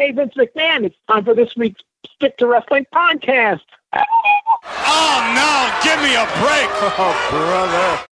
[0.00, 1.82] Hey, Vince McMahon, it's time for this week's
[2.14, 3.60] Stick to Wrestling podcast.
[3.92, 6.70] Oh no, give me a break.
[6.98, 8.06] Oh, brother.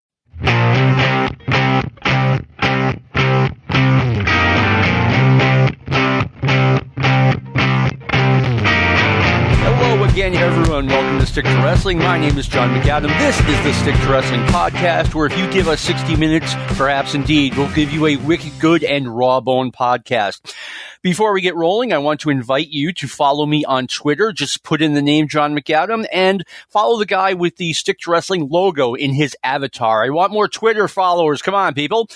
[9.64, 10.88] Hello again, everyone.
[10.88, 11.98] Welcome to Stick to Wrestling.
[11.98, 13.16] My name is John McAdam.
[13.18, 17.14] This is the Stick to Wrestling podcast, where if you give us 60 minutes, perhaps
[17.14, 20.54] indeed, we'll give you a wicked good and raw bone podcast.
[21.00, 24.32] Before we get rolling, I want to invite you to follow me on Twitter.
[24.32, 28.10] Just put in the name John McAdam and follow the guy with the Stick to
[28.10, 30.04] Wrestling logo in his avatar.
[30.04, 31.40] I want more Twitter followers.
[31.40, 32.08] Come on, people.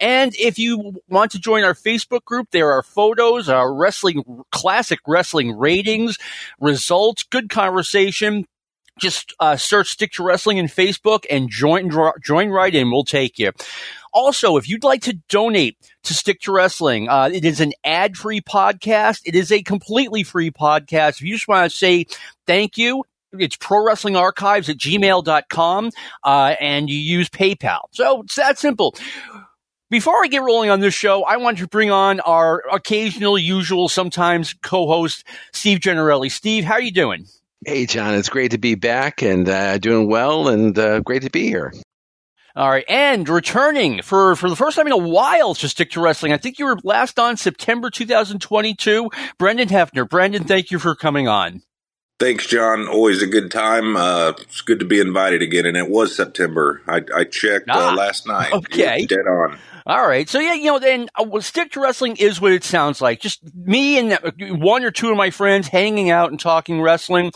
[0.00, 5.00] And if you want to join our Facebook group, there are photos, our wrestling, classic
[5.06, 6.16] wrestling ratings,
[6.58, 8.46] results, good conversation.
[9.00, 11.90] Just uh, search Stick to Wrestling in Facebook and join
[12.22, 12.90] join right in.
[12.90, 13.52] We'll take you.
[14.12, 18.16] Also, if you'd like to donate to Stick to Wrestling, uh, it is an ad
[18.16, 19.20] free podcast.
[19.24, 21.20] It is a completely free podcast.
[21.20, 22.06] If you just want to say
[22.46, 25.90] thank you, it's pro wrestling archives at gmail.com
[26.24, 27.82] uh, and you use PayPal.
[27.92, 28.96] So it's that simple.
[29.90, 33.88] Before I get rolling on this show, I want to bring on our occasional, usual,
[33.88, 36.30] sometimes co-host, Steve Generelli.
[36.30, 37.26] Steve, how are you doing?
[37.64, 41.30] Hey, John, it's great to be back and uh, doing well and uh, great to
[41.30, 41.72] be here.
[42.56, 46.00] All right, and returning for for the first time in a while to stick to
[46.00, 46.32] wrestling.
[46.32, 49.08] I think you were last on September 2022.
[49.38, 50.08] Brendan Hefner.
[50.08, 51.62] Brendan, thank you for coming on.
[52.18, 52.88] Thanks, John.
[52.88, 53.96] Always a good time.
[53.96, 56.82] Uh, it's good to be invited again, and it was September.
[56.88, 58.52] I, I checked Ah, uh, last night.
[58.52, 59.06] okay.
[59.06, 59.56] Dead on.
[59.86, 60.28] All right.
[60.28, 63.20] So yeah, you know, then uh, stick to wrestling is what it sounds like.
[63.20, 67.32] Just me and uh, one or two of my friends hanging out and talking wrestling.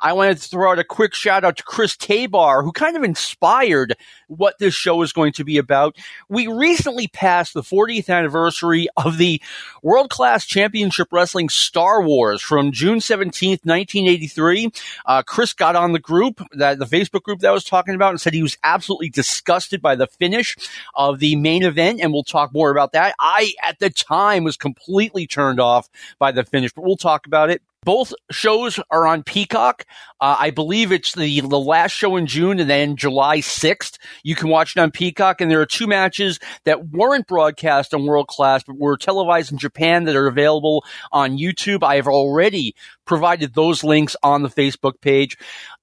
[0.00, 3.02] I wanted to throw out a quick shout out to Chris Tabar, who kind of
[3.02, 3.96] inspired
[4.28, 5.96] what this show is going to be about.
[6.28, 9.42] We recently passed the 40th anniversary of the
[9.82, 14.70] World Class Championship Wrestling Star Wars from June 17th, 1983.
[15.04, 18.10] Uh, Chris got on the group, that the Facebook group that I was talking about,
[18.10, 20.56] and said he was absolutely disgusted by the finish
[20.94, 23.14] of the main event, and we'll talk more about that.
[23.18, 25.88] I, at the time, was completely turned off
[26.18, 27.62] by the finish, but we'll talk about it.
[27.84, 29.86] Both shows are on Peacock.
[30.20, 33.98] Uh, I believe it's the the last show in June and then July 6th.
[34.24, 35.40] You can watch it on Peacock.
[35.40, 39.58] And there are two matches that weren't broadcast on World Class, but were televised in
[39.58, 41.84] Japan that are available on YouTube.
[41.84, 42.74] I have already
[43.04, 45.38] provided those links on the Facebook page.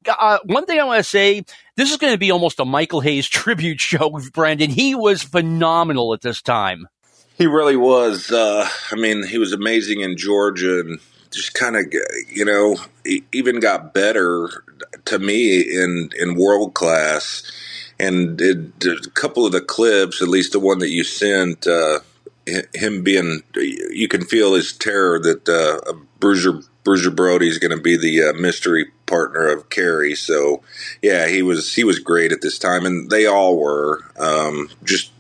[0.07, 1.44] Uh, one thing I want to say,
[1.78, 4.69] this is going to be almost a Michael Hayes tribute show with Brandon.
[4.69, 6.88] He was phenomenal at this time.
[7.38, 8.31] He really was.
[8.31, 11.00] Uh, I mean, he was amazing in Georgia and
[11.35, 11.85] just kind of,
[12.29, 12.78] you know,
[13.31, 14.63] even got better
[15.06, 17.44] to me in, in world class.
[18.00, 22.00] And it, a couple of the clips, at least the one that you sent, uh,
[22.73, 27.81] him being, you can feel his terror that uh, Bruiser Bruiser Brody is going to
[27.81, 30.13] be the uh, mystery partner of Kerry.
[30.13, 30.62] So,
[31.02, 34.03] yeah, he was he was great at this time, and they all were.
[34.17, 35.12] Um, just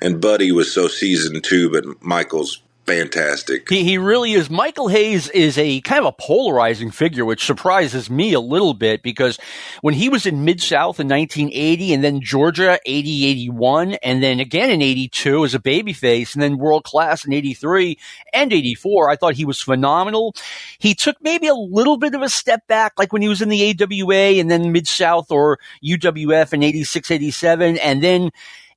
[0.00, 3.68] and Buddy was so seasoned too, but Michael's fantastic.
[3.68, 4.50] He, he really is.
[4.50, 9.02] Michael Hayes is a kind of a polarizing figure, which surprises me a little bit
[9.02, 9.38] because
[9.80, 14.40] when he was in Mid South in 1980 and then Georgia 80 81 and then
[14.40, 17.96] again in 82 as a babyface and then world class in 83
[18.32, 20.34] and 84, I thought he was phenomenal.
[20.78, 23.48] He took maybe a little bit of a step back, like when he was in
[23.48, 28.30] the AWA and then Mid South or UWF in 86 87 and then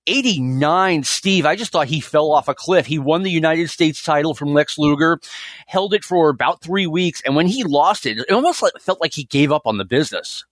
[0.07, 2.85] 89, Steve, I just thought he fell off a cliff.
[2.85, 5.19] He won the United States title from Lex Luger,
[5.67, 9.13] held it for about three weeks, and when he lost it, it almost felt like
[9.13, 10.45] he gave up on the business.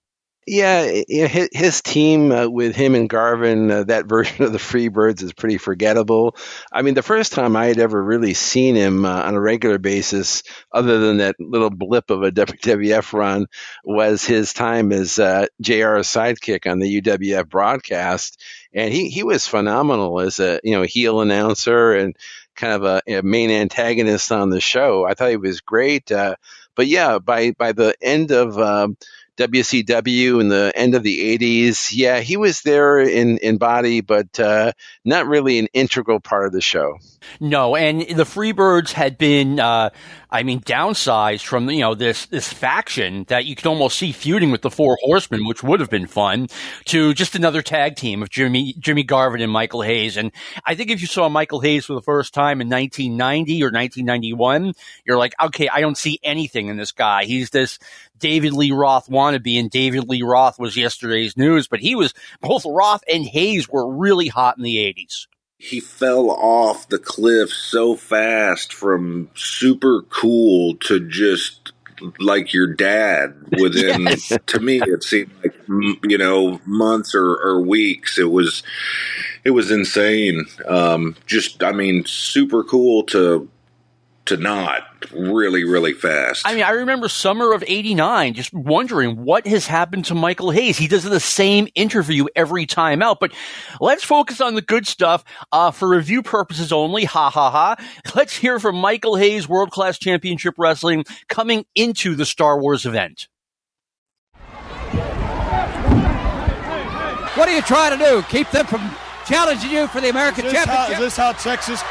[0.47, 5.33] Yeah, his, team uh, with him and Garvin, uh, that version of the Freebirds is
[5.33, 6.35] pretty forgettable.
[6.71, 9.77] I mean, the first time I had ever really seen him uh, on a regular
[9.77, 10.41] basis,
[10.71, 13.45] other than that little blip of a WWF run,
[13.83, 18.41] was his time as uh, JR's sidekick on the UWF broadcast,
[18.73, 22.15] and he he was phenomenal as a you know heel announcer and
[22.55, 25.05] kind of a, a main antagonist on the show.
[25.05, 26.11] I thought he was great.
[26.11, 26.35] Uh,
[26.75, 28.97] but yeah, by by the end of um,
[29.37, 31.91] WCW in the end of the 80s.
[31.93, 34.73] Yeah, he was there in, in body, but uh,
[35.05, 36.97] not really an integral part of the show.
[37.39, 39.91] No, and the Freebirds had been, uh,
[40.31, 44.51] I mean, downsized from you know this this faction that you could almost see feuding
[44.51, 46.47] with the Four Horsemen, which would have been fun,
[46.85, 50.17] to just another tag team of Jimmy Jimmy Garvin and Michael Hayes.
[50.17, 50.31] And
[50.65, 54.73] I think if you saw Michael Hayes for the first time in 1990 or 1991,
[55.05, 57.25] you're like, okay, I don't see anything in this guy.
[57.25, 57.77] He's this
[58.21, 62.63] David Lee Roth wannabe, and David Lee Roth was yesterday's news, but he was both
[62.65, 65.27] Roth and Hayes were really hot in the 80s.
[65.57, 71.73] he fell off the cliff so fast from super cool to just
[72.19, 74.33] like your dad within yes.
[74.47, 75.55] to me it seemed like
[76.03, 78.63] you know months or, or weeks it was
[79.43, 83.47] it was insane um, just i mean super cool to
[84.25, 86.47] to not really, really fast.
[86.47, 90.77] I mean, I remember summer of 89 just wondering what has happened to Michael Hayes.
[90.77, 93.31] He does the same interview every time out, but
[93.79, 97.05] let's focus on the good stuff uh, for review purposes only.
[97.05, 97.75] Ha ha ha.
[98.15, 103.27] Let's hear from Michael Hayes, World Class Championship Wrestling, coming into the Star Wars event.
[107.35, 108.21] What are you trying to do?
[108.23, 108.91] Keep them from
[109.25, 110.87] challenging you for the American is Championship?
[110.87, 111.81] How, is this how Texas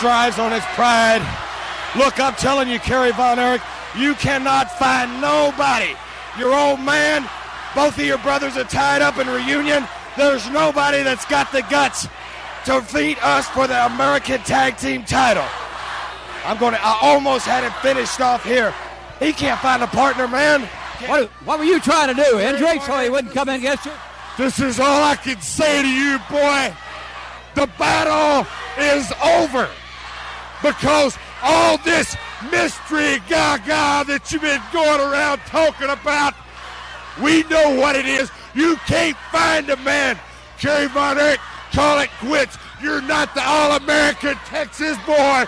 [0.00, 1.22] thrives on its pride?
[1.96, 3.62] Look, I'm telling you, Kerry Von Erich,
[3.96, 5.94] you cannot find nobody.
[6.38, 7.28] Your old man,
[7.74, 9.86] both of your brothers are tied up in reunion.
[10.16, 12.06] There's nobody that's got the guts
[12.66, 15.46] to beat us for the American Tag Team title.
[16.44, 18.74] I'm going to, I almost had it finished off here.
[19.18, 20.62] He can't find a partner, man.
[21.06, 23.86] What, what were you trying to do, Andre, so oh, he wouldn't come in against
[23.86, 23.92] you?
[24.36, 26.74] This is all I can say to you, boy.
[27.58, 28.46] The battle
[28.78, 29.68] is over
[30.62, 32.16] because all this
[32.52, 36.34] mystery gaga that you've been going around talking about,
[37.20, 38.30] we know what it is.
[38.54, 40.20] You can't find a man.
[40.60, 41.40] Kerry Von Erich,
[41.72, 42.56] call it quits.
[42.80, 45.44] You're not the All-American Texas boy.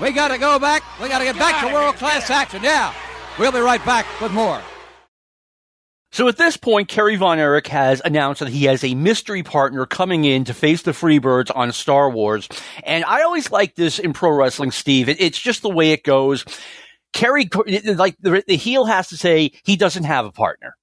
[0.00, 0.82] we got to go back.
[1.00, 2.64] We got to get, get back to world-class action.
[2.64, 2.92] Yeah.
[3.38, 4.60] We'll be right back with more.
[6.12, 9.86] So at this point, Kerry Von Erich has announced that he has a mystery partner
[9.86, 12.48] coming in to face the Freebirds on Star Wars.
[12.82, 15.08] And I always like this in pro wrestling, Steve.
[15.08, 16.44] It, it's just the way it goes.
[17.12, 17.48] Kerry,
[17.84, 20.76] like the, the heel has to say he doesn't have a partner.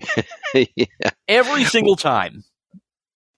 [0.54, 0.86] yeah.
[1.28, 2.42] Every single time.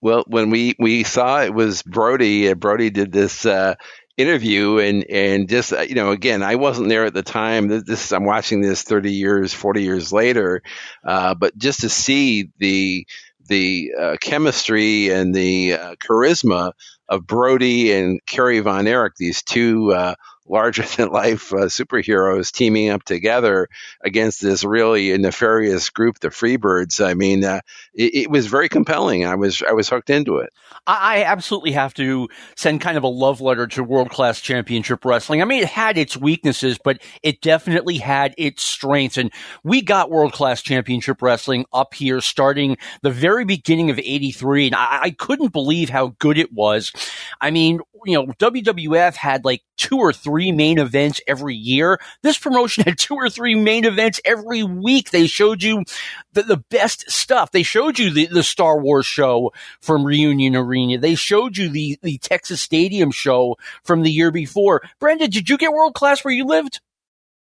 [0.01, 3.75] Well, when we, we saw it was Brody, Brody did this uh,
[4.17, 7.69] interview and and just uh, you know again I wasn't there at the time.
[7.69, 10.63] This, I'm watching this 30 years 40 years later
[11.05, 13.07] uh, but just to see the
[13.47, 16.73] the uh, chemistry and the uh, charisma
[17.09, 20.15] of Brody and Kerry Von Erich these two uh,
[20.47, 23.69] larger than life uh, superheroes teaming up together
[24.03, 27.05] against this really nefarious group, the Freebirds.
[27.05, 27.61] I mean, uh,
[27.95, 29.25] it, it, was very compelling.
[29.25, 30.53] I was I was hooked into it.
[30.87, 35.41] I absolutely have to send kind of a love letter to World Class Championship Wrestling.
[35.41, 39.17] I mean, it had its weaknesses, but it definitely had its strengths.
[39.17, 39.33] And
[39.63, 44.67] we got World Class Championship Wrestling up here starting the very beginning of 83.
[44.67, 46.93] And I, I couldn't believe how good it was.
[47.41, 51.99] I mean, you know, WWF had like two or three main events every year.
[52.23, 55.11] This promotion had two or three main events every week.
[55.11, 55.85] They showed you
[56.33, 57.51] the, the best stuff.
[57.51, 60.99] They showed you the, the Star Wars show from Reunion Arena.
[60.99, 64.83] They showed you the, the Texas Stadium show from the year before.
[65.01, 66.81] Brendan, did you get world class where you lived?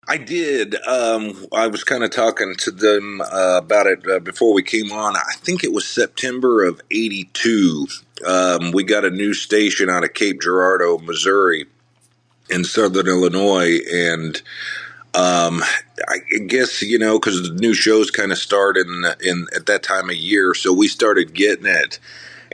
[0.08, 0.76] I did.
[0.86, 4.92] Um, I was kind of talking to them uh, about it uh, before we came
[4.92, 5.16] on.
[5.16, 7.88] I think it was September of '82.
[8.26, 11.66] Um, we got a new station out of Cape Girardeau, Missouri,
[12.50, 14.42] in southern Illinois, and
[15.14, 15.64] um,
[16.10, 16.18] I
[16.48, 20.10] guess you know because the new shows kind of start in in at that time
[20.10, 22.00] of year, so we started getting it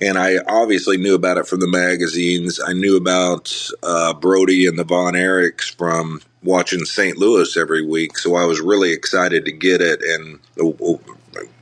[0.01, 2.59] and I obviously knew about it from the magazines.
[2.65, 3.53] I knew about
[3.83, 7.17] uh, Brody and the Von Erichs from watching St.
[7.17, 11.01] Louis every week, so I was really excited to get it, and oh, oh,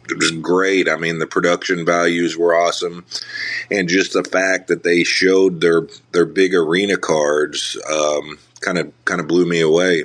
[0.10, 0.88] it was great.
[0.88, 3.06] I mean, the production values were awesome,
[3.70, 7.78] and just the fact that they showed their their big arena cards
[8.62, 10.04] kind of kind of blew me away.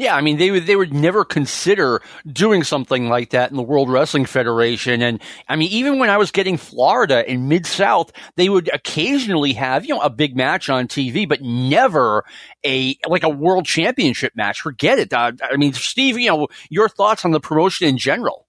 [0.00, 3.62] Yeah, I mean they would they would never consider doing something like that in the
[3.62, 5.02] World Wrestling Federation.
[5.02, 9.52] And I mean, even when I was getting Florida in Mid South, they would occasionally
[9.52, 12.24] have you know a big match on TV, but never
[12.64, 14.62] a like a World Championship match.
[14.62, 15.12] Forget it.
[15.12, 18.46] Uh, I mean, Steve, you know your thoughts on the promotion in general.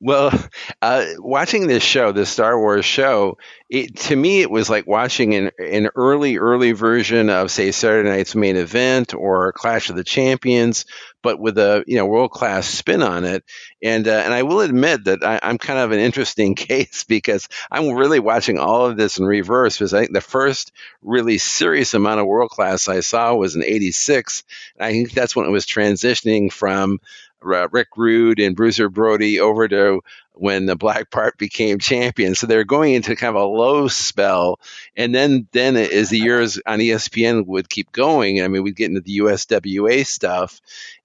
[0.00, 0.32] Well,
[0.82, 3.38] uh, watching this show, the Star Wars show,
[3.70, 8.08] it, to me, it was like watching an, an early, early version of, say, Saturday
[8.08, 10.84] Night's Main Event or Clash of the Champions,
[11.24, 13.42] but with a you know world class spin on it.
[13.82, 17.48] And uh, and I will admit that I, am kind of an interesting case because
[17.72, 19.76] I'm really watching all of this in reverse.
[19.76, 20.70] Because I think the first
[21.02, 24.44] really serious amount of world class I saw was in '86.
[24.76, 27.00] and I think that's when it was transitioning from
[27.44, 32.34] Rick Rude and Bruiser Brody over to when the Black Bart became champion.
[32.34, 34.58] So they're going into kind of a low spell,
[34.96, 38.88] and then then as the years on ESPN would keep going, I mean, we'd get
[38.88, 40.60] into the USWA stuff,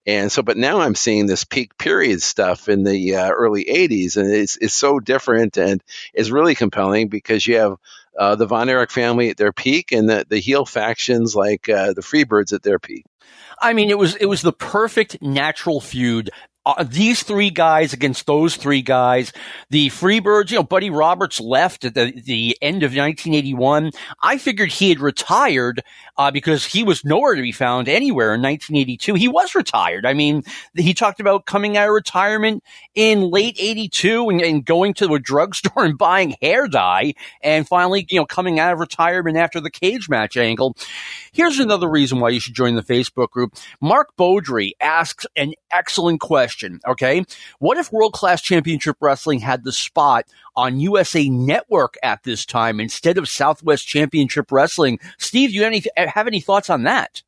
[0.05, 4.17] and so but now I'm seeing this peak period stuff in the uh, early '80s,
[4.17, 7.77] and it's it's so different and it's really compelling because you have
[8.19, 11.93] uh, the Von Erich family at their peak and the, the heel factions like uh,
[11.93, 13.05] the Freebirds at their peak.
[13.61, 16.29] I mean, it was it was the perfect natural feud
[16.65, 19.31] uh, these three guys against those three guys.
[19.69, 23.91] The Freebirds, you know, Buddy Roberts left at the, the end of 1981.
[24.21, 25.81] I figured he had retired
[26.17, 29.13] uh, because he was nowhere to be found anywhere in 1982.
[29.15, 30.05] He was retired.
[30.05, 30.43] I mean,
[30.75, 32.63] he talked about coming out of retirement
[32.93, 38.05] in late 82 and, and going to a drugstore and buying hair dye and finally,
[38.09, 40.75] you know, coming out of retirement after the cage match angle.
[41.31, 43.55] Here's another reason why you should join the Facebook group.
[43.79, 46.48] Mark Beaudry asks an excellent question.
[46.87, 47.23] Okay.
[47.59, 50.25] What if World Class Championship Wrestling had the spot
[50.55, 54.99] on USA Network at this time instead of Southwest Championship Wrestling?
[55.17, 57.23] Steve, you have any, have any thoughts on that?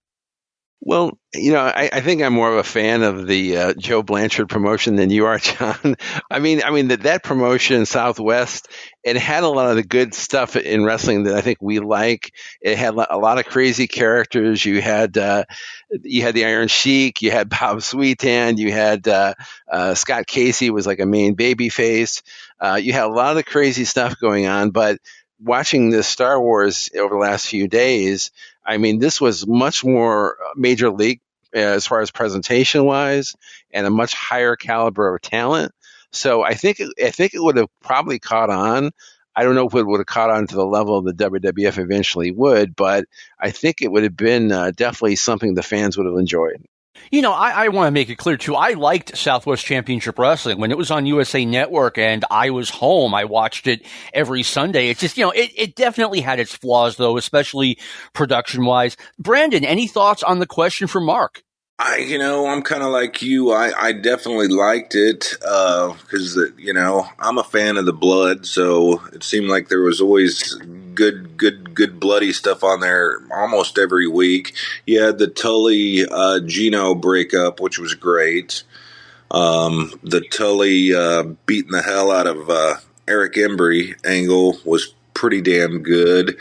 [0.84, 4.02] Well, you know, I, I, think I'm more of a fan of the uh, Joe
[4.02, 5.96] Blanchard promotion than you are, John.
[6.30, 8.68] I mean, I mean that that promotion, Southwest,
[9.04, 12.34] it had a lot of the good stuff in wrestling that I think we like.
[12.62, 14.66] It had a lot of crazy characters.
[14.66, 15.46] You had uh,
[16.02, 19.36] you had the Iron Sheik, you had Bob Sweetan, you had uh,
[19.72, 22.24] uh Scott Casey was like a main baby face.
[22.60, 24.98] Uh, you had a lot of the crazy stuff going on, but
[25.40, 28.32] watching this Star Wars over the last few days,
[28.66, 31.22] I mean, this was much more uh, major league
[31.56, 33.36] uh, as far as presentation wise
[33.72, 35.74] and a much higher caliber of talent.
[36.12, 38.92] So I think I think it would have probably caught on.
[39.34, 42.32] I don't know if it would have caught on to the level the WWF eventually
[42.32, 43.06] would, but
[43.40, 46.66] I think it would have been uh, definitely something the fans would have enjoyed.
[47.10, 48.56] You know, I, I want to make it clear too.
[48.56, 53.14] I liked Southwest Championship Wrestling when it was on USA Network and I was home.
[53.14, 54.90] I watched it every Sunday.
[54.90, 57.78] It's just, you know, it, it definitely had its flaws though, especially
[58.14, 58.98] production wise.
[59.20, 61.44] Brandon, any thoughts on the question for Mark?
[61.84, 63.52] I, you know, I'm kind of like you.
[63.52, 68.46] I, I definitely liked it because, uh, you know, I'm a fan of the blood,
[68.46, 70.54] so it seemed like there was always
[70.94, 74.54] good, good, good bloody stuff on there almost every week.
[74.86, 78.62] You had the Tully uh, Gino breakup, which was great.
[79.32, 82.76] Um, the Tully uh, beating the hell out of uh,
[83.08, 86.38] Eric Embry angle was pretty damn good.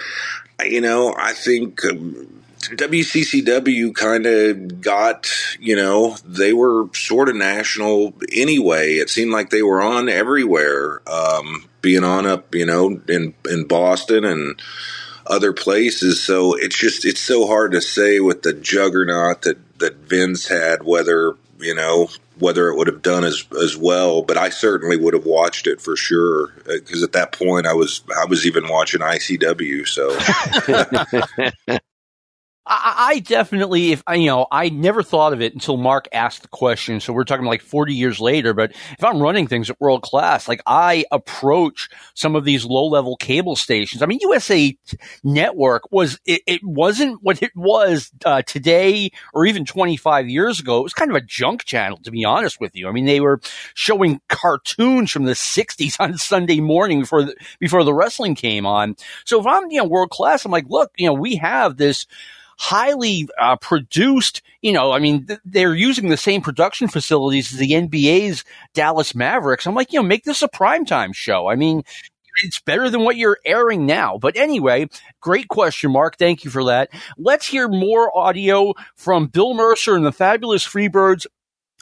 [0.63, 1.83] You know, I think.
[1.87, 8.95] Um, WCCW kind of got, you know, they were sort of national anyway.
[8.95, 13.67] It seemed like they were on everywhere, um, being on up, you know, in in
[13.67, 14.61] Boston and
[15.27, 16.23] other places.
[16.23, 20.83] So it's just it's so hard to say with the juggernaut that that Vince had
[20.83, 24.23] whether you know whether it would have done as as well.
[24.23, 28.03] But I certainly would have watched it for sure because at that point I was
[28.15, 29.89] I was even watching ICW.
[29.89, 31.79] So.
[32.67, 36.49] I, I definitely, if you know, I never thought of it until Mark asked the
[36.49, 37.01] question.
[37.01, 38.53] So we're talking like 40 years later.
[38.53, 42.87] But if I'm running things at world class, like I approach some of these low
[42.87, 44.03] level cable stations.
[44.03, 44.77] I mean, USA
[45.25, 50.81] Network was, it, it wasn't what it was uh, today or even 25 years ago.
[50.81, 52.89] It was kind of a junk channel, to be honest with you.
[52.89, 53.41] I mean, they were
[53.73, 58.97] showing cartoons from the 60s on Sunday morning before the, before the wrestling came on.
[59.25, 62.07] So if I'm, you know, world class, I'm like, look, you know, we have this
[62.61, 64.43] highly uh, produced.
[64.61, 69.15] You know, I mean, th- they're using the same production facilities as the NBA's Dallas
[69.15, 69.67] Mavericks.
[69.67, 71.49] I'm like, you know, make this a primetime show.
[71.49, 71.83] I mean,
[72.43, 74.19] it's better than what you're airing now.
[74.19, 74.89] But anyway,
[75.23, 76.19] great question, Mark.
[76.19, 76.91] Thank you for that.
[77.17, 81.27] Let's hear more audio from Bill Mercer and the Fabulous Freebirds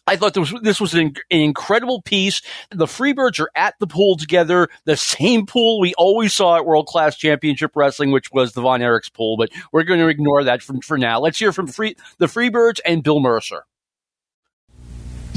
[0.08, 2.40] I thought this was, this was an, an, incredible piece.
[2.70, 6.86] The Freebirds are at the pool together, the same pool we always saw at World
[6.86, 10.62] Class Championship Wrestling, which was the Von Erichs pool, but we're going to ignore that
[10.62, 11.20] from, for now.
[11.20, 13.64] Let's hear from free, the Freebirds and Bill Mercer.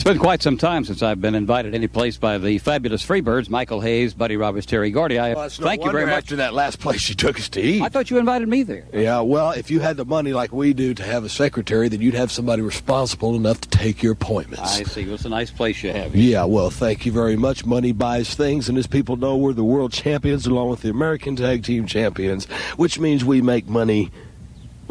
[0.01, 3.49] It's been quite some time since I've been invited any place by the fabulous Freebirds,
[3.49, 5.19] Michael Hayes, Buddy Roberts, Terry Gordy.
[5.19, 6.23] I well, thank no you very much.
[6.23, 7.83] After that last place you took us to eat.
[7.83, 8.83] I thought you invited me there.
[8.91, 12.01] Yeah, well, if you had the money like we do to have a secretary, then
[12.01, 14.79] you'd have somebody responsible enough to take your appointments.
[14.79, 15.05] I see.
[15.05, 16.15] Well, it's a nice place you have.
[16.15, 17.63] Yeah, well, thank you very much.
[17.63, 21.35] Money buys things, and as people know, we're the world champions along with the American
[21.35, 24.09] Tag Team Champions, which means we make money,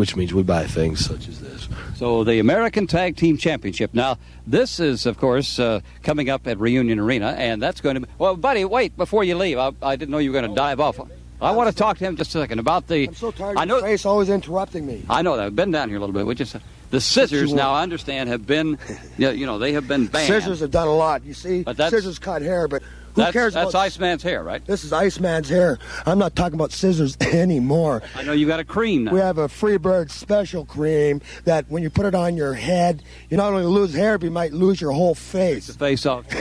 [0.01, 1.69] which means we buy things such as this.
[1.97, 3.93] So the American Tag Team Championship.
[3.93, 4.17] Now,
[4.47, 8.07] this is, of course, uh, coming up at Reunion Arena, and that's going to be.
[8.17, 9.59] Well, buddy, wait before you leave.
[9.59, 10.99] I, I didn't know you were going to dive off.
[11.43, 13.09] I want to talk to him just a second about the.
[13.09, 15.05] I'm so tired I know, your face always interrupting me.
[15.11, 15.45] I know that.
[15.45, 16.25] I've been down here a little bit.
[16.25, 16.57] We just
[16.89, 17.73] the scissors now.
[17.73, 18.79] I understand have been,
[19.19, 20.29] you know, they have been banned.
[20.29, 21.25] Scissors have done a lot.
[21.25, 22.83] You see, but scissors cut hair, but
[23.15, 24.65] Who that's, cares That's about- Iceman's hair, right?
[24.65, 25.79] This is Iceman's hair.
[26.07, 28.03] I'm not talking about scissors anymore.
[28.15, 29.13] I know you got a cream now.
[29.13, 33.37] We have a Freebird special cream that when you put it on your head, you
[33.37, 35.67] not only lose hair, but you might lose your whole face.
[35.67, 36.25] the face off.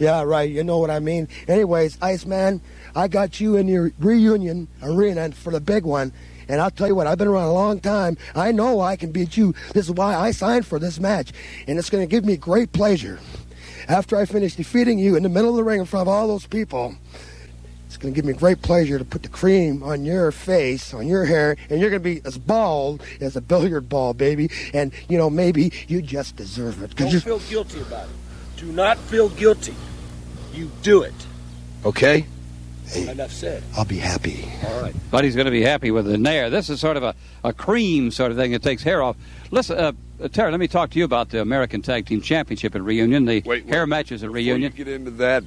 [0.00, 0.50] Yeah, right.
[0.50, 1.28] You know what I mean.
[1.46, 2.60] Anyways, Iceman,
[2.96, 6.12] I got you in your reunion arena for the big one.
[6.48, 8.18] And I'll tell you what, I've been around a long time.
[8.34, 9.54] I know I can beat you.
[9.72, 11.32] This is why I signed for this match.
[11.66, 13.18] And it's going to give me great pleasure.
[13.88, 16.26] After I finish defeating you in the middle of the ring in front of all
[16.28, 16.94] those people,
[17.86, 21.06] it's going to give me great pleasure to put the cream on your face, on
[21.06, 24.50] your hair, and you're going to be as bald as a billiard ball, baby.
[24.72, 26.96] And, you know, maybe you just deserve it.
[26.96, 28.14] 'cause Don't you're- feel guilty about it.
[28.56, 29.74] Do not feel guilty.
[30.54, 31.14] You do it.
[31.84, 32.26] Okay?
[32.96, 33.62] Enough said.
[33.76, 34.48] I'll be happy.
[34.66, 34.94] All right.
[35.10, 36.50] Buddy's going to be happy with the Nair.
[36.50, 39.16] This is sort of a, a cream sort of thing that takes hair off.
[39.50, 42.74] Listen, uh, uh, Terry, let me talk to you about the American Tag Team Championship
[42.74, 43.88] at Reunion, the Wait, hair wait.
[43.88, 44.62] matches at Reunion.
[44.62, 45.44] you get into that,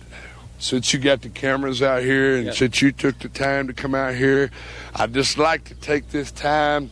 [0.60, 2.58] since you got the cameras out here and Yes.
[2.58, 4.50] since you took the time to come out here,
[4.96, 6.92] I'd just like to take this time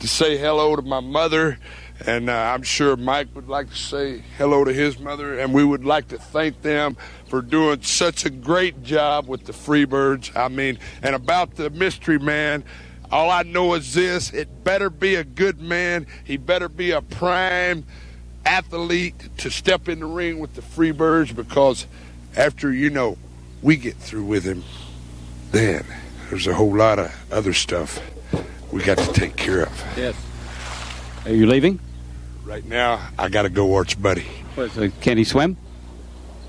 [0.00, 1.58] to say hello to my mother.
[2.06, 5.38] And uh, I'm sure Mike would like to say hello to his mother.
[5.38, 6.94] And we would like to thank them
[7.28, 10.30] for doing such a great job with the Freebirds.
[10.36, 12.64] I mean, and about the mystery man,
[13.10, 17.02] all I know is this it better be a good man, he better be a
[17.02, 17.84] prime
[18.44, 21.86] athlete to step in the ring with the Freebirds because
[22.36, 23.18] after, you know,
[23.62, 24.62] we get through with him,
[25.50, 25.84] then
[26.30, 28.00] there's a whole lot of other stuff
[28.72, 29.84] we got to take care of.
[29.96, 30.14] Yes.
[31.24, 31.80] Are you leaving?
[32.44, 34.26] Right now, I got to go watch Buddy.
[34.54, 35.56] What, so can he swim?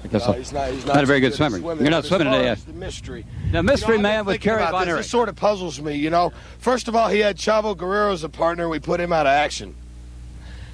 [0.07, 1.59] Because No, he's not, he's Not a very good at swimmer.
[1.59, 1.83] swimming.
[1.83, 2.51] You're not swimming today, yeah.
[2.53, 3.25] Uh, the mystery.
[3.51, 4.87] the mystery You know, man with Kerry Von.
[4.87, 5.01] Erich.
[5.01, 6.31] This sort of puzzles me, you know.
[6.59, 8.69] First of all, he had Chavo Guerrero as a partner.
[8.69, 9.75] We put him out of action.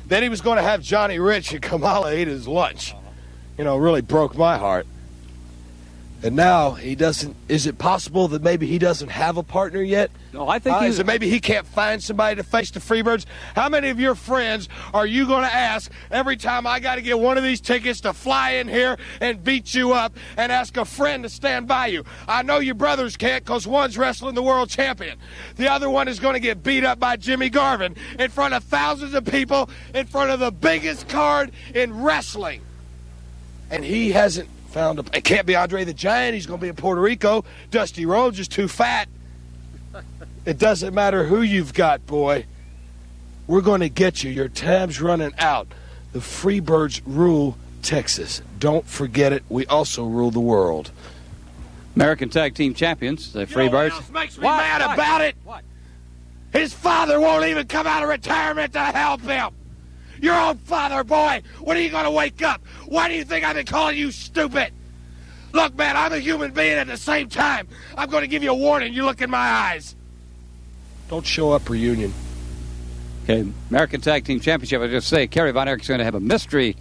[0.05, 2.93] Then he was going to have Johnny Rich and Kamala eat his lunch.
[3.57, 4.85] You know, really broke my heart.
[6.23, 7.35] And now he doesn't.
[7.49, 10.09] Is it possible that maybe he doesn't have a partner yet?
[10.31, 12.79] No, I think Uh, he's is it maybe he can't find somebody to face the
[12.79, 13.25] Freebirds?
[13.57, 17.01] How many of your friends are you going to ask every time I got to
[17.01, 20.77] get one of these tickets to fly in here and beat you up and ask
[20.77, 22.05] a friend to stand by you?
[22.25, 25.17] I know your brothers can't because one's wrestling the world champion.
[25.57, 28.63] The other one is going to get beat up by Jimmy Garvin in front of
[28.63, 32.61] thousands of people in front of the biggest card in wrestling.
[33.69, 35.03] And he hasn't found a.
[35.15, 36.33] It can't be Andre the Giant.
[36.33, 37.45] He's going to be in Puerto Rico.
[37.71, 39.07] Dusty Rhodes is too fat.
[40.45, 42.45] It doesn't matter who you've got, boy.
[43.47, 44.29] We're going to get you.
[44.29, 45.69] Your time's running out.
[46.11, 48.41] The Freebirds rule Texas.
[48.59, 49.43] Don't forget it.
[49.47, 50.91] We also rule the world.
[51.95, 54.11] American Tag Team Champions, the Freebirds.
[54.11, 54.57] makes me What?
[54.57, 54.93] mad What?
[54.95, 55.35] about it?
[55.45, 55.63] What?
[56.51, 59.51] His father won't even come out of retirement to help him.
[60.23, 61.43] Your own father, boy.
[61.59, 62.65] When are you going to wake up?
[62.85, 64.71] Why do you think I've been calling you stupid?
[65.51, 67.67] Look, man, I'm a human being at the same time.
[67.97, 68.93] I'm going to give you a warning.
[68.93, 69.97] You look in my eyes.
[71.09, 72.13] Don't show up reunion.
[73.25, 74.81] Okay, American Tag Team Championship.
[74.81, 76.77] I just say Kerry Von Erich's going to have a mystery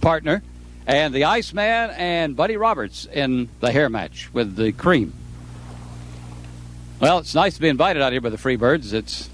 [0.00, 0.42] partner,
[0.86, 5.12] and the Iceman and Buddy Roberts in the hair match with the cream.
[6.98, 8.94] Well, it's nice to be invited out here by the Freebirds.
[8.94, 9.28] It's,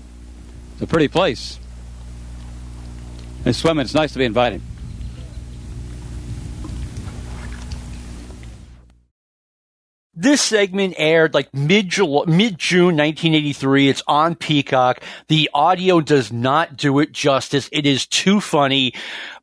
[0.73, 1.60] it's a pretty place.
[3.45, 4.61] And swimming, it's nice to be invited.
[10.21, 13.89] This segment aired like mid mid June 1983.
[13.89, 15.03] It's on Peacock.
[15.29, 17.71] The audio does not do it justice.
[17.73, 18.93] It is too funny.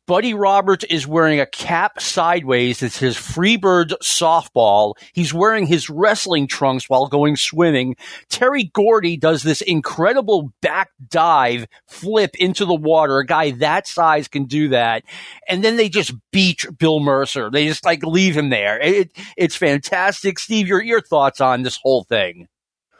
[0.08, 4.94] Buddy Roberts is wearing a cap sideways It's his Freebird softball.
[5.12, 7.94] He's wearing his wrestling trunks while going swimming.
[8.30, 13.18] Terry Gordy does this incredible back dive flip into the water.
[13.18, 15.04] A guy that size can do that.
[15.46, 17.50] And then they just beach Bill Mercer.
[17.50, 18.80] They just like leave him there.
[18.80, 20.38] It, it's fantastic.
[20.38, 22.48] Steve, your, your thoughts on this whole thing?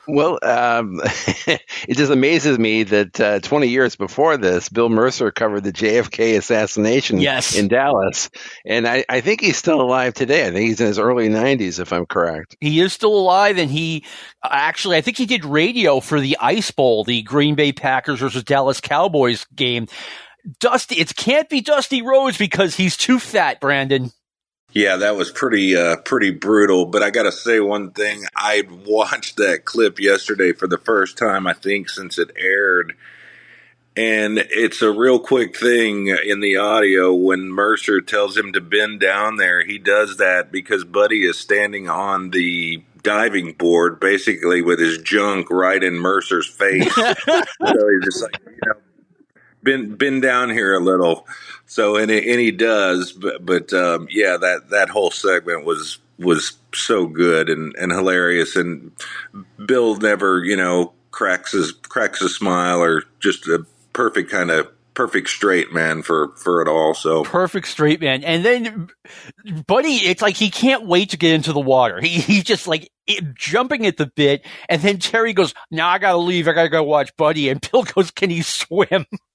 [0.08, 1.00] Well, um,
[1.46, 6.36] it just amazes me that uh, 20 years before this, Bill Mercer covered the JFK
[6.38, 7.54] assassination Yes.
[7.54, 8.30] in Dallas.
[8.64, 10.46] And I, I think he's still alive today.
[10.46, 12.56] I think he's in his early 90s, if I'm correct.
[12.60, 14.04] He is still alive, and he
[14.42, 18.44] actually, I think he did radio for the Ice Bowl, the Green Bay Packers versus
[18.44, 19.88] Dallas Cowboys game.
[20.60, 24.10] Dusty, it can't be Dusty Rhodes because he's too fat, Brandon.
[24.78, 26.86] Yeah, that was pretty uh, pretty brutal.
[26.86, 31.18] But I got to say one thing: I watched that clip yesterday for the first
[31.18, 32.94] time, I think, since it aired,
[33.96, 39.00] and it's a real quick thing in the audio when Mercer tells him to bend
[39.00, 39.64] down there.
[39.64, 45.50] He does that because Buddy is standing on the diving board, basically with his junk
[45.50, 46.94] right in Mercer's face.
[46.94, 48.74] so he's just like, you know,
[49.62, 51.26] been been down here a little.
[51.66, 55.98] So and it, and he does, but but um, yeah, that that whole segment was
[56.18, 58.56] was so good and, and hilarious.
[58.56, 58.92] And
[59.64, 64.68] Bill never, you know, cracks his cracks a smile or just a perfect kind of
[64.94, 66.92] perfect straight man for for it all.
[66.94, 68.90] So perfect straight man, and then
[69.66, 72.00] Buddy, it's like he can't wait to get into the water.
[72.00, 72.90] He he's just like
[73.34, 76.48] jumping at the bit, and then Terry goes, "Now I gotta leave.
[76.48, 79.06] I gotta go watch Buddy." And Bill goes, "Can he swim?"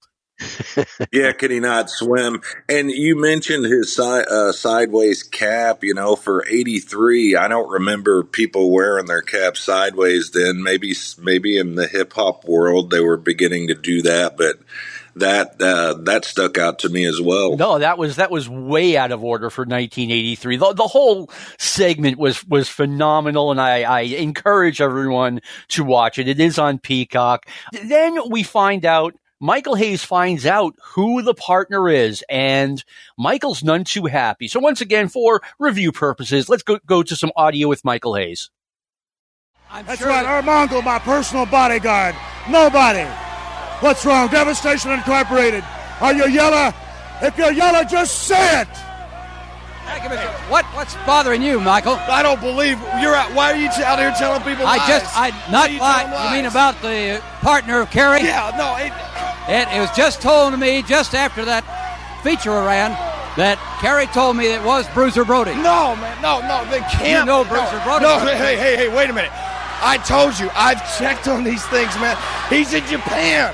[1.12, 2.42] yeah, could he not swim?
[2.68, 5.84] And you mentioned his si- uh, sideways cap.
[5.84, 10.62] You know, for '83, I don't remember people wearing their cap sideways then.
[10.62, 14.56] Maybe, maybe in the hip hop world they were beginning to do that, but
[15.16, 17.56] that uh, that stuck out to me as well.
[17.56, 20.56] No, that was that was way out of order for 1983.
[20.56, 26.28] The, the whole segment was was phenomenal, and I, I encourage everyone to watch it.
[26.28, 27.46] It is on Peacock.
[27.72, 29.14] Then we find out
[29.44, 32.82] Michael Hayes finds out who the partner is, and
[33.18, 34.48] Michael's none too happy.
[34.48, 38.48] So once again, for review purposes, let's go, go to some audio with Michael Hayes.
[39.70, 42.14] I'm That's sure right, that- Armando, my personal bodyguard.
[42.48, 43.04] Nobody.
[43.80, 44.28] What's wrong?
[44.28, 45.62] Devastation Incorporated.
[46.00, 46.72] Are you yellow?
[47.20, 48.68] If you're yellow, just say it.
[50.48, 51.94] What what's bothering you, Michael?
[51.94, 53.32] I don't believe you're out.
[53.34, 54.88] Why are you out here telling people I lies?
[54.88, 56.04] just I not you lie.
[56.04, 58.22] You mean about the partner of Kerry?
[58.22, 58.76] Yeah, no.
[58.76, 58.92] It,
[59.48, 61.64] it, it was just told to me just after that
[62.22, 62.92] feature ran
[63.36, 65.54] that Kerry told me it was Bruiser Brody.
[65.54, 67.20] No, man, no, no, they can't.
[67.20, 68.04] You know Bruiser no, Brody.
[68.04, 69.32] No, hey, hey, hey, wait a minute.
[69.82, 72.16] I told you, I've checked on these things, man.
[72.48, 73.52] He's in Japan.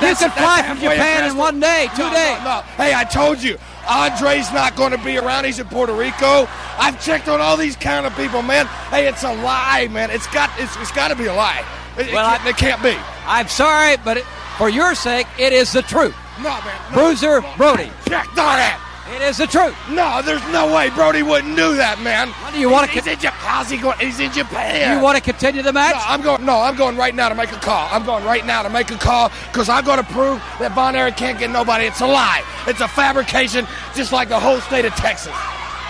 [0.00, 2.38] You can fly from Japan in one day, two no, days.
[2.38, 3.58] No, no, Hey, I told you,
[3.90, 5.44] Andre's not going to be around.
[5.44, 6.46] He's in Puerto Rico.
[6.78, 8.66] I've checked on all these kind of people, man.
[8.88, 10.10] Hey, it's a lie, man.
[10.10, 11.64] It's got it's, it's got to be a lie.
[11.98, 12.96] It, well, it, can't, I, it can't be.
[13.26, 14.24] I'm sorry, but it,
[14.56, 16.14] for your sake, it is the truth.
[16.38, 16.80] No, man.
[16.90, 17.90] No, Bruiser no, Brody.
[18.06, 18.89] Check that.
[19.12, 19.74] It is the truth.
[19.90, 22.28] No, there's no way Brody wouldn't do that, man.
[22.28, 22.92] What do you want to?
[22.92, 23.40] He's, in Japan.
[23.40, 23.98] How's he going?
[23.98, 24.96] He's in Japan.
[24.96, 25.94] You want to continue the match?
[25.94, 26.44] No, I'm going.
[26.44, 27.88] No, I'm going right now to make a call.
[27.90, 30.94] I'm going right now to make a call because I'm going to prove that Von
[30.94, 31.86] Erich can't get nobody.
[31.86, 32.44] It's a lie.
[32.66, 35.34] It's a fabrication, just like the whole state of Texas.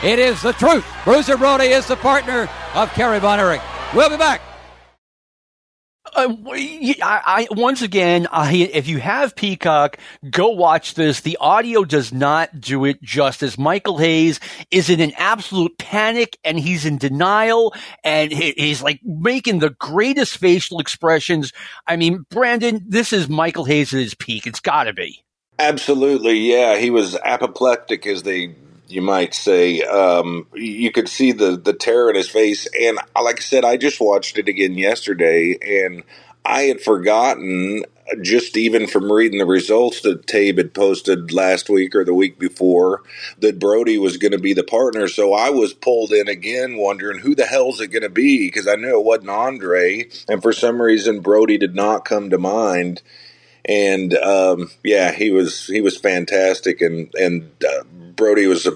[0.02, 0.86] It is the truth.
[1.04, 3.60] Bruiser Brody is the partner of Kerry Von Erich.
[3.94, 4.40] We'll be back.
[6.16, 11.20] Uh, I, I, once again, I, if you have Peacock, go watch this.
[11.20, 13.58] The audio does not do it justice.
[13.58, 19.00] Michael Hayes is in an absolute panic and he's in denial and he, he's like
[19.04, 21.52] making the greatest facial expressions.
[21.86, 24.46] I mean, Brandon, this is Michael Hayes at his peak.
[24.46, 25.22] It's gotta be.
[25.58, 26.38] Absolutely.
[26.38, 26.78] Yeah.
[26.78, 28.54] He was apoplectic as they
[28.90, 29.82] you might say.
[29.82, 33.76] Um, you could see the the terror in his face, and like I said, I
[33.76, 36.02] just watched it again yesterday, and
[36.44, 37.84] I had forgotten
[38.22, 42.38] just even from reading the results that Tabe had posted last week or the week
[42.38, 43.02] before
[43.38, 45.06] that Brody was going to be the partner.
[45.08, 48.66] So I was pulled in again, wondering who the hell's it going to be because
[48.66, 53.02] I knew it wasn't Andre, and for some reason Brody did not come to mind
[53.70, 57.84] and um, yeah, he was he was fantastic, and and uh,
[58.16, 58.72] Brody was a,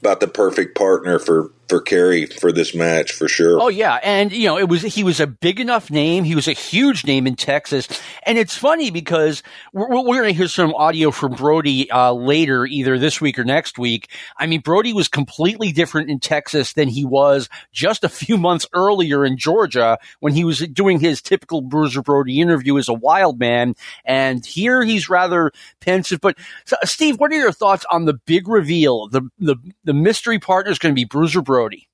[0.00, 3.60] about the perfect partner for for Kerry for this match for sure.
[3.60, 6.24] Oh yeah, and you know it was he was a big enough name.
[6.24, 7.88] He was a huge name in Texas,
[8.24, 12.66] and it's funny because we're, we're going to hear some audio from Brody uh, later,
[12.66, 14.10] either this week or next week.
[14.38, 18.66] I mean, Brody was completely different in Texas than he was just a few months
[18.72, 23.38] earlier in Georgia when he was doing his typical Bruiser Brody interview as a wild
[23.38, 23.74] man,
[24.04, 25.50] and here he's rather
[25.80, 26.20] pensive.
[26.20, 29.08] But so, Steve, what are your thoughts on the big reveal?
[29.08, 31.55] The the the mystery partner is going to be Bruiser Brody.
[31.56, 31.88] Brody?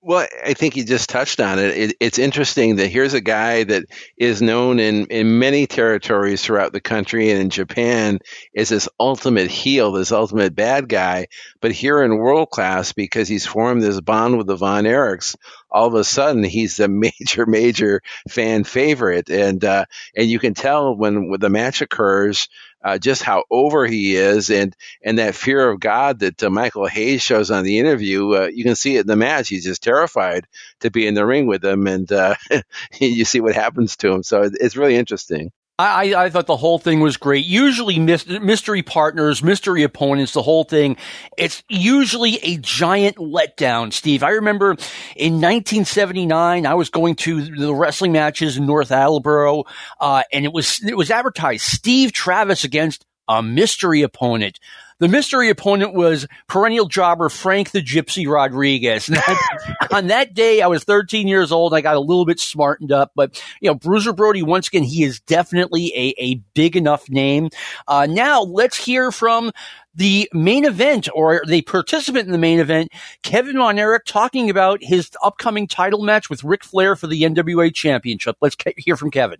[0.00, 1.76] Well, I think you just touched on it.
[1.76, 1.96] it.
[2.00, 3.84] It's interesting that here's a guy that
[4.16, 8.20] is known in, in many territories throughout the country and in Japan
[8.54, 11.26] is this ultimate heel, this ultimate bad guy.
[11.60, 15.36] But here in world class, because he's formed this bond with the Von Erichs,
[15.70, 19.28] all of a sudden he's a major, major fan favorite.
[19.28, 19.84] And, uh,
[20.16, 22.48] and you can tell when, when the match occurs,
[22.82, 26.86] uh, just how over he is and and that fear of God that uh, Michael
[26.86, 28.34] Hayes shows on the interview.
[28.34, 29.48] Uh, you can see it in the match.
[29.48, 30.46] He's just terrified
[30.80, 32.34] to be in the ring with him, and uh,
[33.00, 34.22] you see what happens to him.
[34.22, 35.52] So it's really interesting.
[35.80, 37.44] I, I thought the whole thing was great.
[37.44, 40.96] Usually mystery partners, mystery opponents, the whole thing,
[41.36, 44.22] it's usually a giant letdown, Steve.
[44.22, 44.70] I remember
[45.16, 49.64] in 1979, I was going to the wrestling matches in North Attleboro,
[50.00, 54.58] uh, and it was, it was advertised Steve Travis against a mystery opponent.
[55.00, 59.10] The mystery opponent was perennial jobber Frank the Gypsy Rodriguez.
[59.90, 61.72] on that day, I was 13 years old.
[61.72, 65.02] I got a little bit smartened up, but you know, Bruiser Brody, once again, he
[65.02, 67.48] is definitely a, a big enough name.
[67.88, 69.50] Uh, now let's hear from
[69.94, 72.90] the main event or the participant in the main event,
[73.22, 77.74] Kevin Von Erich, talking about his upcoming title match with Ric Flair for the NWA
[77.74, 78.36] Championship.
[78.40, 79.38] Let's hear from Kevin.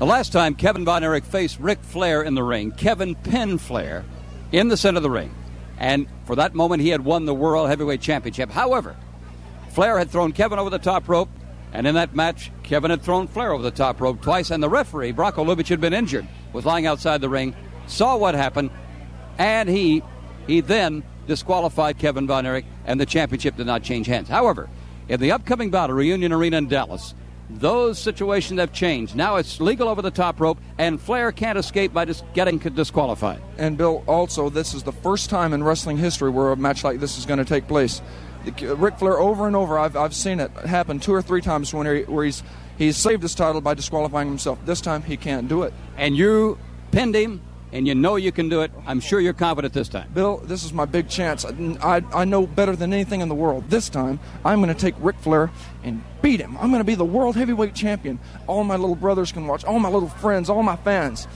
[0.00, 4.02] The last time Kevin Von Erich faced Ric Flair in the ring, Kevin pinned Flair
[4.50, 5.34] in the center of the ring.
[5.76, 8.50] And for that moment, he had won the World Heavyweight Championship.
[8.50, 8.96] However,
[9.72, 11.28] Flair had thrown Kevin over the top rope,
[11.74, 14.70] and in that match, Kevin had thrown Flair over the top rope twice, and the
[14.70, 17.54] referee, Bronko Lubich, had been injured, was lying outside the ring,
[17.86, 18.70] saw what happened,
[19.36, 20.02] and he
[20.46, 24.30] he then disqualified Kevin Von Erich, and the championship did not change hands.
[24.30, 24.70] However,
[25.10, 27.12] in the upcoming at Reunion Arena in Dallas,
[27.58, 29.16] those situations have changed.
[29.16, 33.40] Now it's legal over the top rope, and Flair can't escape by just getting disqualified.
[33.58, 37.00] And Bill, also, this is the first time in wrestling history where a match like
[37.00, 38.00] this is going to take place.
[38.62, 41.86] Ric Flair, over and over, I've, I've seen it happen two or three times when
[41.86, 42.42] he, where he's
[42.78, 44.58] he's saved his title by disqualifying himself.
[44.64, 45.74] This time he can't do it.
[45.98, 46.58] And you
[46.90, 48.72] pinned him and you know you can do it.
[48.86, 50.10] I'm sure you're confident this time.
[50.12, 51.44] Bill, this is my big chance.
[51.44, 53.68] I, I know better than anything in the world.
[53.70, 55.50] This time, I'm going to take Ric Flair
[55.82, 56.56] and beat him.
[56.58, 58.18] I'm going to be the world heavyweight champion.
[58.46, 61.28] All my little brothers can watch, all my little friends, all my fans.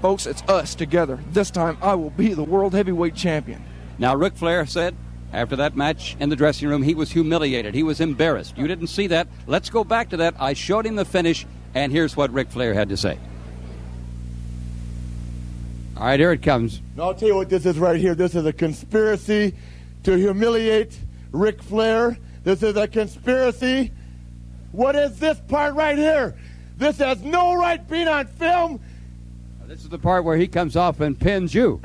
[0.00, 1.18] Folks, it's us together.
[1.32, 3.62] This time, I will be the world heavyweight champion.
[3.98, 4.96] Now, Ric Flair said
[5.32, 7.74] after that match in the dressing room, he was humiliated.
[7.74, 8.58] He was embarrassed.
[8.58, 9.28] You didn't see that.
[9.46, 10.34] Let's go back to that.
[10.40, 13.18] I showed him the finish, and here's what Ric Flair had to say.
[16.00, 16.80] All right, here it comes.
[16.96, 18.14] Now, I'll tell you what this is right here.
[18.14, 19.54] This is a conspiracy
[20.04, 20.98] to humiliate
[21.30, 22.16] Ric Flair.
[22.42, 23.92] This is a conspiracy.
[24.72, 26.38] What is this part right here?
[26.78, 28.80] This has no right being on film.
[29.66, 31.82] This is the part where he comes off and pins you.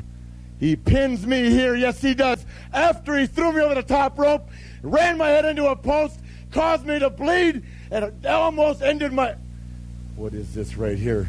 [0.61, 1.75] He pins me here.
[1.75, 2.45] Yes, he does.
[2.71, 4.47] After he threw me over the top rope,
[4.81, 9.35] ran my head into a post, caused me to bleed, and almost ended my.
[10.15, 11.27] What is this right here?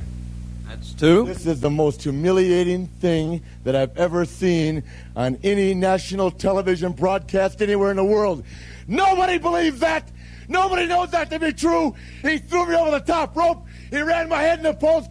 [0.68, 1.26] That's two.
[1.26, 4.82] This is the most humiliating thing that I've ever seen
[5.14, 8.42] on any national television broadcast anywhere in the world.
[8.88, 10.10] Nobody believes that.
[10.48, 11.94] Nobody knows that to be true.
[12.22, 13.64] He threw me over the top rope.
[13.90, 15.10] He ran my head in the post.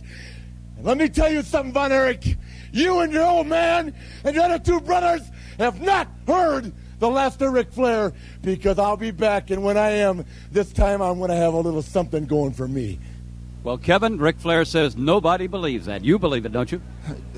[0.78, 2.38] And let me tell you something, Von Erich.
[2.72, 5.22] You and your old man and your other two brothers
[5.58, 9.52] have not heard the last of Ric Flair because I'll be back.
[9.52, 12.68] And when I am, this time I'm going to have a little something going for
[12.68, 13.00] me.
[13.66, 16.06] Well, Kevin, Ric Flair says nobody believes that.
[16.06, 16.80] You believe it, don't you?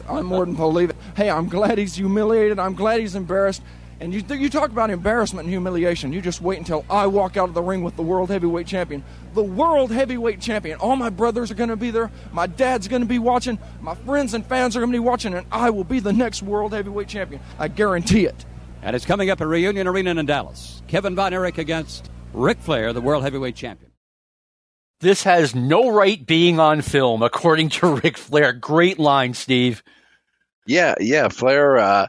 [0.09, 0.97] I more than believe it.
[1.15, 2.59] Hey, I'm glad he's humiliated.
[2.59, 3.61] I'm glad he's embarrassed.
[4.01, 6.11] And you, you talk about embarrassment and humiliation.
[6.11, 9.05] You just wait until I walk out of the ring with the world heavyweight champion.
[9.35, 10.79] The world heavyweight champion.
[10.79, 12.11] All my brothers are going to be there.
[12.33, 13.57] My dad's going to be watching.
[13.79, 15.33] My friends and fans are going to be watching.
[15.33, 17.41] And I will be the next world heavyweight champion.
[17.57, 18.45] I guarantee it.
[18.81, 20.81] And it's coming up at Reunion Arena in Dallas.
[20.87, 23.86] Kevin Von Erich against Ric Flair, the world heavyweight champion.
[24.99, 28.53] This has no right being on film, according to Ric Flair.
[28.53, 29.83] Great line, Steve.
[30.67, 31.77] Yeah, yeah, Flair.
[31.77, 32.07] Uh,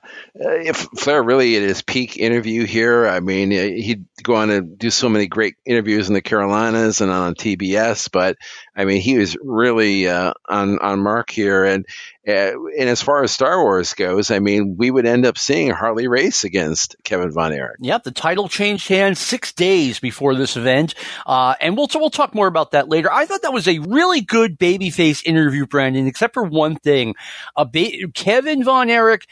[0.97, 3.07] Flair really at his peak interview here.
[3.07, 7.11] I mean, he'd go on to do so many great interviews in the Carolinas and
[7.11, 8.37] on TBS, but
[8.79, 11.65] I mean, he was really uh, on on mark here.
[11.65, 11.85] And
[12.29, 15.71] uh, and as far as Star Wars goes, I mean, we would end up seeing
[15.71, 17.79] Harley Race against Kevin Von Erich.
[17.81, 20.95] Yep, the title changed hands six days before this event,
[21.27, 23.13] uh, and we'll we'll talk more about that later.
[23.13, 27.17] I thought that was a really good babyface interview, Brandon, except for one thing:
[27.57, 29.27] ba- Kevin Von Erich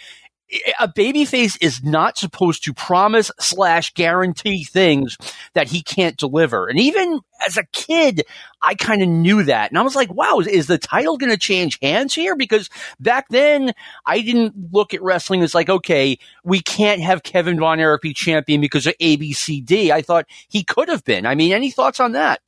[0.78, 5.16] a babyface is not supposed to promise slash guarantee things
[5.54, 6.68] that he can't deliver.
[6.68, 8.24] And even as a kid,
[8.62, 9.70] I kind of knew that.
[9.70, 12.36] And I was like, wow, is, is the title going to change hands here?
[12.36, 13.72] Because back then
[14.06, 18.14] I didn't look at wrestling as like, okay, we can't have Kevin Von Erich be
[18.14, 19.90] champion because of ABCD.
[19.90, 21.26] I thought he could have been.
[21.26, 22.40] I mean, any thoughts on that?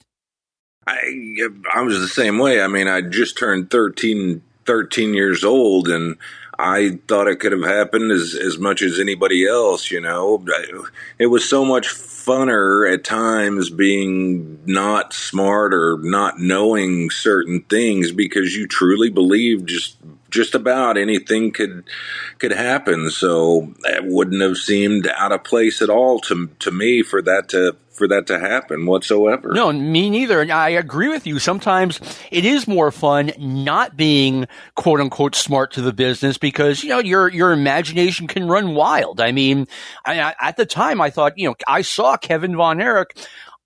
[0.87, 2.62] I, I was the same way.
[2.62, 6.16] I mean, I just turned 13, 13 years old and
[6.59, 10.44] I thought it could have happened as, as much as anybody else, you know.
[11.18, 18.11] It was so much funner at times being not smart or not knowing certain things
[18.11, 19.97] because you truly believed just
[20.30, 21.84] just about anything could
[22.38, 23.10] could happen.
[23.10, 27.48] So it wouldn't have seemed out of place at all to to me for that
[27.50, 29.52] to for that to happen whatsoever.
[29.52, 30.40] No, me neither.
[30.40, 31.38] And I agree with you.
[31.38, 36.90] Sometimes it is more fun not being quote unquote smart to the business because, you
[36.90, 39.20] know, your, your imagination can run wild.
[39.20, 39.66] I mean,
[40.06, 43.16] I, at the time I thought, you know, I saw Kevin Von Erich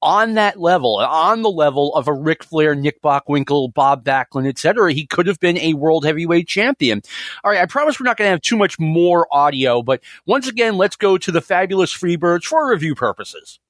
[0.03, 4.93] on that level, on the level of a Ric Flair, Nick Bockwinkel, Bob Backlund, etc.
[4.93, 7.03] He could have been a world heavyweight champion.
[7.45, 10.49] All right, I promise we're not going to have too much more audio, but once
[10.49, 13.61] again, let's go to the fabulous Freebirds for review purposes.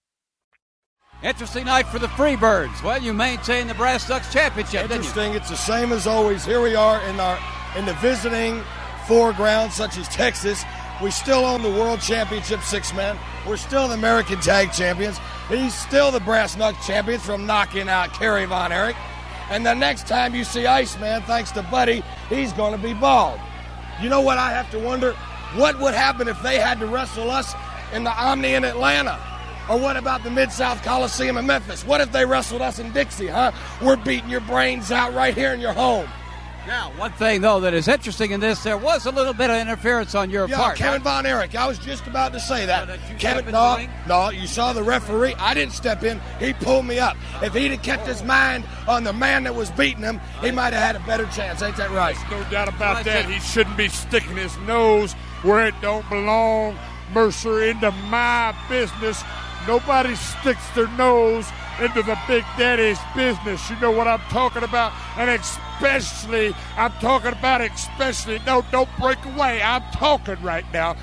[1.23, 2.83] Interesting night for the Freebirds.
[2.83, 4.90] Well, you maintain the Brass Knucks championship.
[4.90, 5.35] Interesting.
[5.35, 6.45] It's the same as always.
[6.45, 7.38] Here we are in our
[7.77, 8.61] in the visiting
[9.07, 10.64] foreground, such as Texas.
[11.03, 13.19] We still own the world championship six men.
[13.45, 15.19] We're still the American tag champions.
[15.49, 18.95] He's still the brass knuck champions from knocking out Kerry Von Erich.
[19.51, 23.41] And the next time you see Iceman, thanks to Buddy, he's going to be bald.
[24.01, 25.15] You know what I have to wonder?
[25.57, 27.53] What would happen if they had to wrestle us
[27.93, 29.19] in the Omni in Atlanta?
[29.69, 31.85] Or what about the Mid South Coliseum in Memphis?
[31.85, 33.51] What if they wrestled us in Dixie, huh?
[33.83, 36.09] We're beating your brains out right here in your home.
[36.66, 39.57] Now, one thing though that is interesting in this, there was a little bit of
[39.57, 40.77] interference on your yeah, part.
[40.79, 41.22] Kevin right?
[41.22, 41.55] Von Erich.
[41.55, 42.87] I was just about to say that.
[42.87, 45.35] that you Kevin, no, no, you saw the referee.
[45.38, 46.20] I didn't step in.
[46.38, 47.16] He pulled me up.
[47.42, 50.72] If he'd have kept his mind on the man that was beating him, he might
[50.72, 51.62] have had a better chance.
[51.62, 52.16] Ain't that right?
[52.31, 53.25] No doubt about Right, that.
[53.27, 53.31] sir.
[53.33, 56.79] He shouldn't be sticking his nose where it don't belong.
[57.12, 59.22] Mercer into my business.
[59.66, 61.46] Nobody sticks their nose
[61.81, 63.69] into the Big Daddy's business.
[63.71, 64.93] You know what I'm talking about?
[65.17, 69.63] And especially, I'm talking about especially, no, don't break away.
[69.63, 70.97] I'm talking right now.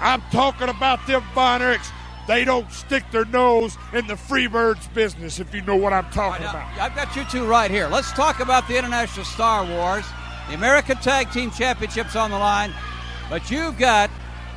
[0.00, 1.90] I'm talking about them Von Erichs.
[2.26, 6.44] They don't stick their nose in the Freebirds business, if you know what I'm talking
[6.44, 6.78] Now, about.
[6.78, 7.86] I've got you two right here.
[7.88, 10.06] Let's talk about the International Star Wars.
[10.48, 12.70] The American Tag Team Championships on the line,
[13.30, 14.10] but you've got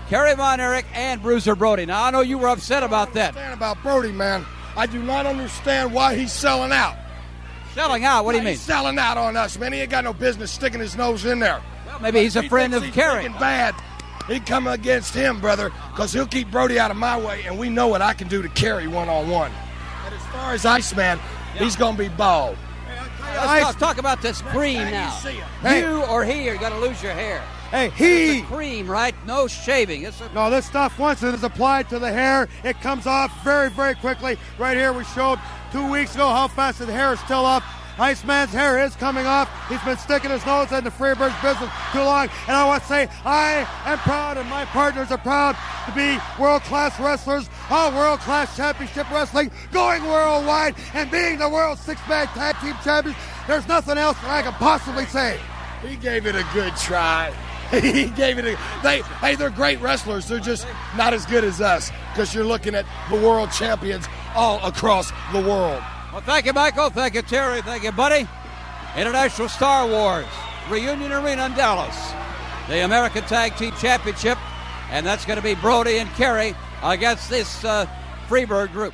[0.10, 1.86] Kerry Von Erich and Bruiser Brody.
[1.86, 3.30] Now I know you were upset about that.
[3.30, 4.46] understand about Brody, man.
[4.78, 6.96] I do not understand why he's selling out.
[7.74, 8.24] Selling out.
[8.26, 8.54] What do you mean?
[8.54, 9.74] He's selling out on us, man.
[9.74, 11.62] He ain't got no business sticking his nose in there.
[11.88, 13.28] Well, maybe he's a He friend thinks of he's Kerry.
[13.30, 13.76] bad.
[14.28, 17.70] He come against him, brother, because he'll keep Brody out of my way, and we
[17.70, 19.52] know what I can do to Kerry one on one.
[20.06, 21.20] And as far as Iceman,
[21.56, 22.58] he's gonna be bald.
[23.22, 25.10] Let's talk, talk about this cream time you now.
[25.12, 25.40] see.
[25.62, 25.82] Hey.
[25.82, 27.44] You or he are going to lose your hair.
[27.72, 28.40] Hey, he.
[28.40, 29.14] a cream, right?
[29.26, 30.04] No shaving.
[30.04, 33.44] It's a, No, this stuff, once it is applied to the hair, it comes off
[33.44, 34.38] very, very quickly.
[34.58, 35.38] Right here, we showed
[35.72, 37.64] two weeks ago how fast the hair is still off.
[38.00, 39.50] Iceman's hair is coming off.
[39.68, 42.30] He's been sticking his nose in the Freebirds business too long.
[42.48, 46.18] And I want to say, I am proud, and my partners are proud to be
[46.40, 52.00] world class wrestlers on world class championship wrestling, going worldwide, and being the world six
[52.08, 53.18] man tag team champions.
[53.48, 55.40] There's nothing else that I can possibly say.
[55.82, 57.34] He gave it a good try.
[57.82, 58.58] he gave it a.
[58.82, 60.28] They hey, they're great wrestlers.
[60.28, 64.66] They're just not as good as us because you're looking at the world champions all
[64.66, 65.84] across the world.
[66.12, 66.90] well, thank you, Michael.
[66.90, 67.62] Thank you, Terry.
[67.62, 68.28] Thank you, buddy.
[68.96, 70.26] International Star Wars
[70.70, 72.12] Reunion Arena in Dallas.
[72.68, 74.38] The American Tag Team Championship,
[74.92, 76.54] and that's going to be Brody and Kerry
[76.84, 77.86] against this uh,
[78.28, 78.94] Freebird group.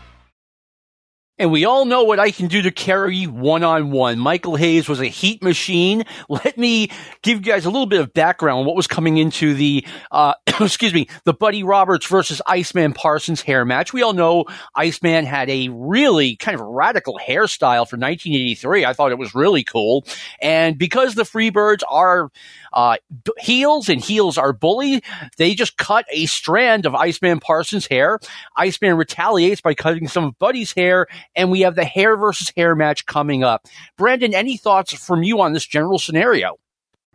[1.44, 4.18] And we all know what I can do to Kerry one on one.
[4.18, 6.06] Michael Hayes was a heat machine.
[6.30, 6.90] Let me
[7.22, 10.36] give you guys a little bit of background on what was coming into the, uh,
[10.62, 13.92] excuse me, the Buddy Roberts versus Iceman Parsons hair match.
[13.92, 18.86] We all know Iceman had a really kind of radical hairstyle for 1983.
[18.86, 20.06] I thought it was really cool.
[20.42, 22.32] And because the Freebirds are,
[22.74, 22.98] uh,
[23.40, 25.04] heels and heels are bully,
[25.38, 28.20] they just cut a strand of Iceman Parsons hair.
[28.56, 32.76] Iceman retaliates by cutting some of Buddy's hair, and we have the hair versus hair
[32.76, 33.68] match coming up.
[33.98, 36.58] Brandon, any thoughts from you on this general scenario?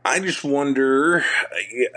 [0.09, 1.23] I just wonder,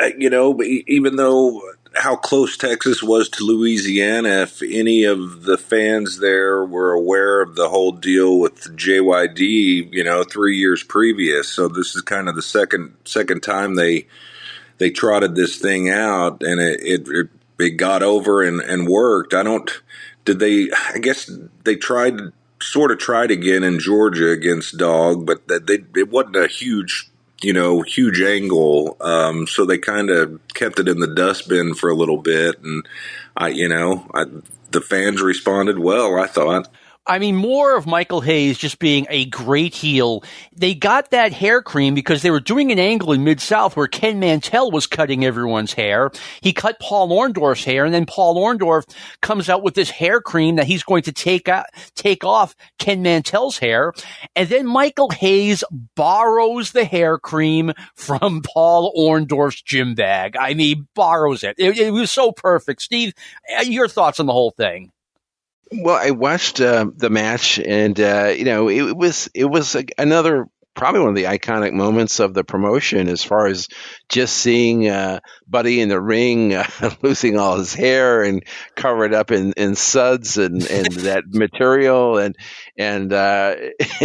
[0.01, 1.61] uh, you know, even though
[1.95, 7.55] how close Texas was to Louisiana, if any of the fans there were aware of
[7.55, 11.47] the whole deal with JYD, you know, three years previous.
[11.47, 14.07] So this is kind of the second second time they
[14.77, 19.33] they trotted this thing out, and it it, it, it got over and, and worked.
[19.33, 19.71] I don't.
[20.25, 20.69] Did they?
[20.93, 21.31] I guess
[21.63, 22.19] they tried
[22.61, 27.10] sort of tried again in Georgia against Dog, but that they it wasn't a huge
[27.43, 28.97] you know, huge angle.
[29.01, 32.87] Um, so they kind of kept it in the dustbin for a little bit, and
[33.35, 34.25] I, you know, I,
[34.71, 36.19] the fans responded well.
[36.19, 36.69] I thought.
[37.07, 40.23] I mean, more of Michael Hayes just being a great heel.
[40.55, 43.87] They got that hair cream because they were doing an angle in Mid South where
[43.87, 46.11] Ken Mantell was cutting everyone's hair.
[46.41, 48.83] He cut Paul Orndorff's hair, and then Paul Orndorff
[49.21, 53.01] comes out with this hair cream that he's going to take out, take off Ken
[53.01, 53.93] Mantell's hair,
[54.35, 55.63] and then Michael Hayes
[55.95, 60.37] borrows the hair cream from Paul Orndorff's gym bag.
[60.37, 61.55] I mean, borrows it.
[61.57, 62.83] It, it was so perfect.
[62.83, 63.13] Steve,
[63.57, 64.91] uh, your thoughts on the whole thing?
[65.71, 69.85] Well, I watched uh, the match, and uh, you know, it, was it was a,
[69.97, 73.67] another probably one of the iconic moments of the promotion as far as
[74.07, 76.65] just seeing uh, Buddy in the ring uh,
[77.01, 78.43] losing all his hair and
[78.75, 82.35] covered up in, in suds and, and that material and
[82.77, 83.55] and uh,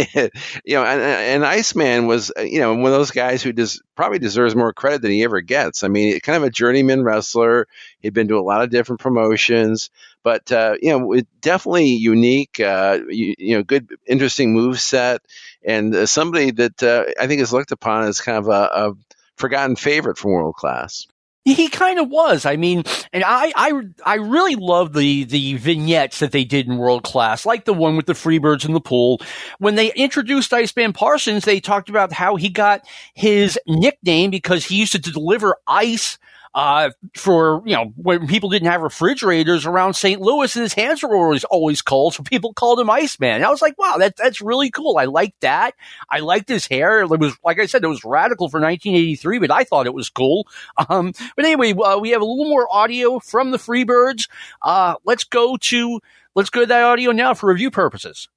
[0.65, 3.81] you know and, and Iceman was uh, you know one of those guys who does
[3.95, 5.83] probably deserves more credit than he ever gets.
[5.83, 7.67] I mean, kind of a journeyman wrestler.
[7.99, 9.89] He'd been to a lot of different promotions
[10.27, 12.59] but uh, you know, it, definitely unique.
[12.59, 15.21] Uh, you, you, know, good, interesting move set,
[15.63, 18.93] and uh, somebody that uh, I think is looked upon as kind of a, a
[19.37, 21.07] forgotten favorite from world class.
[21.45, 22.45] He kind of was.
[22.45, 26.77] I mean, and I, I, I really love the, the vignettes that they did in
[26.77, 29.21] World Class, like the one with the Freebirds in the pool.
[29.59, 34.75] When they introduced Iceman Parsons, they talked about how he got his nickname because he
[34.75, 36.17] used to deliver ice
[36.57, 40.19] uh, for, you know, when people didn't have refrigerators around St.
[40.19, 42.15] Louis and his hands were always, always cold.
[42.15, 43.35] So people called him Iceman.
[43.35, 44.97] And I was like, wow, that, that's really cool.
[44.97, 45.75] I like that.
[46.09, 47.01] I liked his hair.
[47.01, 50.09] It was, like I said, it was radical for 1983, but I thought it was
[50.09, 50.47] cool.
[50.89, 54.29] Um, but anyway, uh, we have a little more audio from the Freebirds.
[54.61, 55.99] Uh, let's go to,
[56.33, 58.29] let's go to that audio now for review purposes.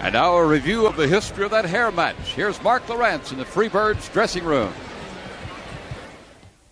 [0.00, 2.16] And now a review of the history of that hair match.
[2.34, 4.72] Here's Mark Lowrance in the Freebirds dressing room.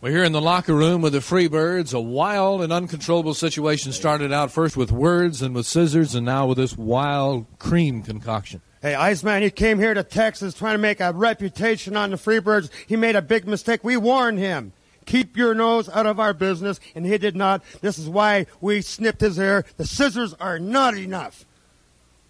[0.02, 1.92] We're here in the locker room with the Freebirds.
[1.92, 6.46] A wild and uncontrollable situation started out first with words and with scissors, and now
[6.46, 8.62] with this wild cream concoction.
[8.80, 12.70] Hey, Iceman, he came here to Texas trying to make a reputation on the Freebirds.
[12.86, 13.84] He made a big mistake.
[13.84, 14.72] We warned him.
[15.04, 17.62] Keep your nose out of our business, and he did not.
[17.82, 19.66] This is why we snipped his hair.
[19.76, 21.44] The scissors are not enough.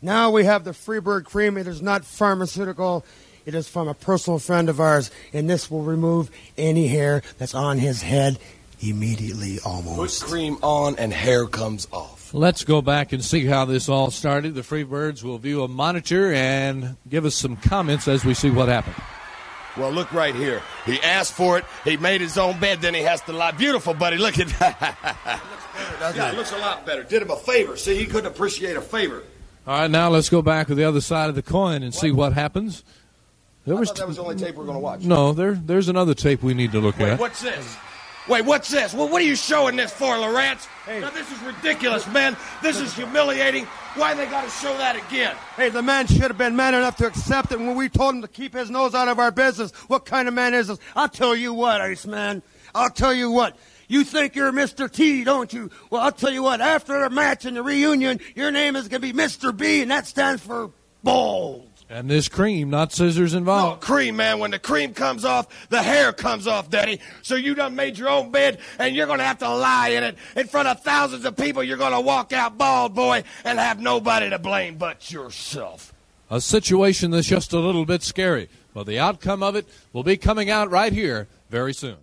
[0.02, 1.56] Now we have the Freebird cream.
[1.56, 3.04] It is not pharmaceutical.
[3.47, 7.55] It is from a personal friend of ours, and this will remove any hair that's
[7.55, 8.38] on his head
[8.80, 10.22] immediately almost.
[10.22, 12.32] Put cream on and hair comes off.
[12.32, 14.55] Let's go back and see how this all started.
[14.55, 18.68] The Freebirds will view a monitor and give us some comments as we see what
[18.68, 18.97] happened.
[19.76, 20.62] Well, look right here.
[20.84, 21.64] He asked for it.
[21.84, 22.80] He made his own bed.
[22.80, 23.53] Then he has to lie.
[23.53, 24.16] Beautiful, buddy.
[24.16, 25.41] Look at that.
[26.14, 27.03] yeah, it looks a lot better.
[27.03, 27.76] Did him a favor.
[27.76, 29.22] See, he couldn't appreciate a favor.
[29.66, 32.11] All right, now let's go back to the other side of the coin and see
[32.11, 32.82] what happens.
[33.66, 35.02] There I was that was the only tape we're going to watch.
[35.02, 37.02] No, there, there's another tape we need to look at.
[37.02, 37.20] Wait, at.
[37.20, 37.76] What's this?
[38.28, 38.94] Wait, what's this?
[38.94, 40.66] Well, what are you showing this for, Lowrance?
[40.86, 41.00] Hey.
[41.00, 42.36] Now, this is ridiculous, man.
[42.62, 43.64] This is humiliating.
[43.94, 45.34] Why they got to show that again?
[45.56, 48.22] Hey, the man should have been man enough to accept it when we told him
[48.22, 49.72] to keep his nose out of our business.
[49.88, 50.78] What kind of man is this?
[50.94, 52.42] I'll tell you what, Iceman.
[52.74, 53.56] I'll tell you what.
[53.88, 54.90] You think you're Mr.
[54.90, 55.70] T, don't you?
[55.90, 56.61] Well, I'll tell you what.
[56.61, 59.56] After the match and the reunion, your name is going to be Mr.
[59.56, 60.70] B, and that stands for
[61.02, 61.69] bold.
[61.93, 63.82] And this cream, not scissors involved.
[63.82, 64.38] No, cream, man.
[64.38, 67.01] When the cream comes off, the hair comes off, Daddy.
[67.22, 70.05] So you done made your own bed, and you're going to have to lie in
[70.05, 71.64] it in front of thousands of people.
[71.64, 75.93] You're going to walk out bald, boy, and have nobody to blame but yourself.
[76.30, 78.49] A situation that's just a little bit scary.
[78.72, 81.97] Well, the outcome of it will be coming out right here very soon.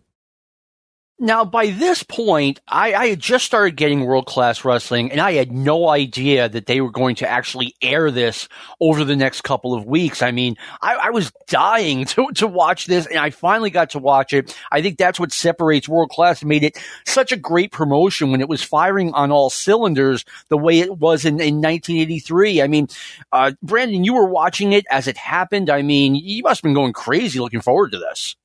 [1.20, 5.34] Now, by this point, I, I, had just started getting world class wrestling, and I
[5.34, 8.48] had no idea that they were going to actually air this
[8.80, 10.22] over the next couple of weeks.
[10.22, 14.00] I mean, I, I, was dying to, to watch this, and I finally got to
[14.00, 14.56] watch it.
[14.72, 18.48] I think that's what separates world class made it such a great promotion when it
[18.48, 22.62] was firing on all cylinders the way it was in, in 1983.
[22.62, 22.90] I mean,
[23.32, 25.72] uh, Brandon, you were watching it as it happened.
[25.72, 28.36] I mean, you must have been going crazy looking forward to this.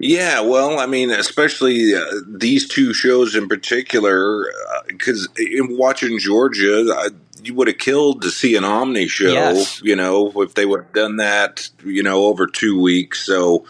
[0.00, 4.46] Yeah, well, I mean, especially uh, these two shows in particular,
[4.86, 7.08] because uh, in watching Georgia, I,
[7.42, 9.82] you would have killed to see an Omni show, yes.
[9.82, 13.24] you know, if they would have done that, you know, over two weeks.
[13.26, 13.66] So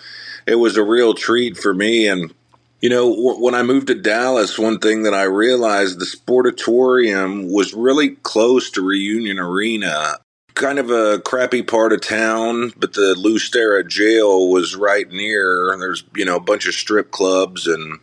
[0.47, 2.07] it was a real treat for me.
[2.07, 2.33] And,
[2.81, 7.53] you know, w- when I moved to Dallas, one thing that I realized the Sportatorium
[7.53, 10.19] was really close to Reunion Arena
[10.61, 15.75] kind of a crappy part of town, but the Lew Sterrett jail was right near.
[15.79, 17.99] There's, you know, a bunch of strip clubs and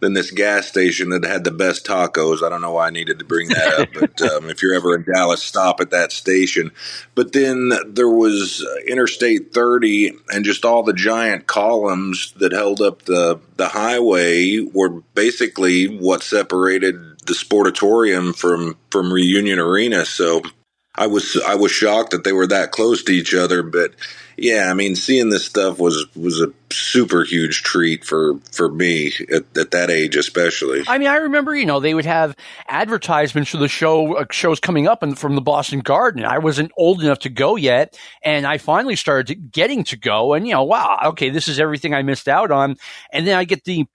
[0.00, 2.42] then this gas station that had the best tacos.
[2.42, 4.96] I don't know why I needed to bring that up, but um, if you're ever
[4.96, 6.72] in Dallas, stop at that station.
[7.14, 13.02] But then there was Interstate 30 and just all the giant columns that held up
[13.02, 16.96] the, the highway were basically what separated
[17.26, 20.04] the Sportatorium from, from Reunion Arena.
[20.04, 20.42] So
[20.94, 23.92] I was I was shocked that they were that close to each other, but
[24.36, 29.12] yeah, I mean, seeing this stuff was was a super huge treat for for me
[29.32, 30.82] at, at that age, especially.
[30.88, 32.34] I mean, I remember you know they would have
[32.68, 36.24] advertisements for the show uh, shows coming up and from the Boston Garden.
[36.24, 40.44] I wasn't old enough to go yet, and I finally started getting to go, and
[40.46, 42.76] you know, wow, okay, this is everything I missed out on,
[43.12, 43.86] and then I get the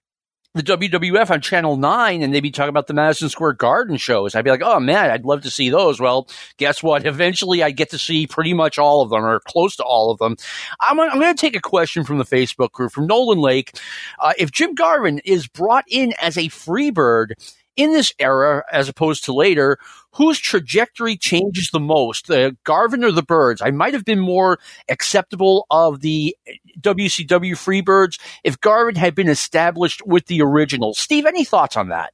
[0.56, 4.34] the WWF on Channel 9 and they'd be talking about the Madison Square Garden shows.
[4.34, 6.00] I'd be like, oh man, I'd love to see those.
[6.00, 7.06] Well, guess what?
[7.16, 10.18] Eventually I get to see pretty much all of them or close to all of
[10.18, 10.36] them.
[10.80, 13.78] I'm, I'm going to take a question from the Facebook group from Nolan Lake.
[14.18, 17.32] Uh, if Jim Garvin is brought in as a freebird
[17.76, 19.78] in this era as opposed to later,
[20.12, 23.60] whose trajectory changes the most, the Garvin or the Birds?
[23.62, 24.58] I might have been more
[24.88, 26.36] acceptable of the
[26.80, 30.94] WCW Freebirds if Garvin had been established with the original.
[30.94, 32.12] Steve, any thoughts on that?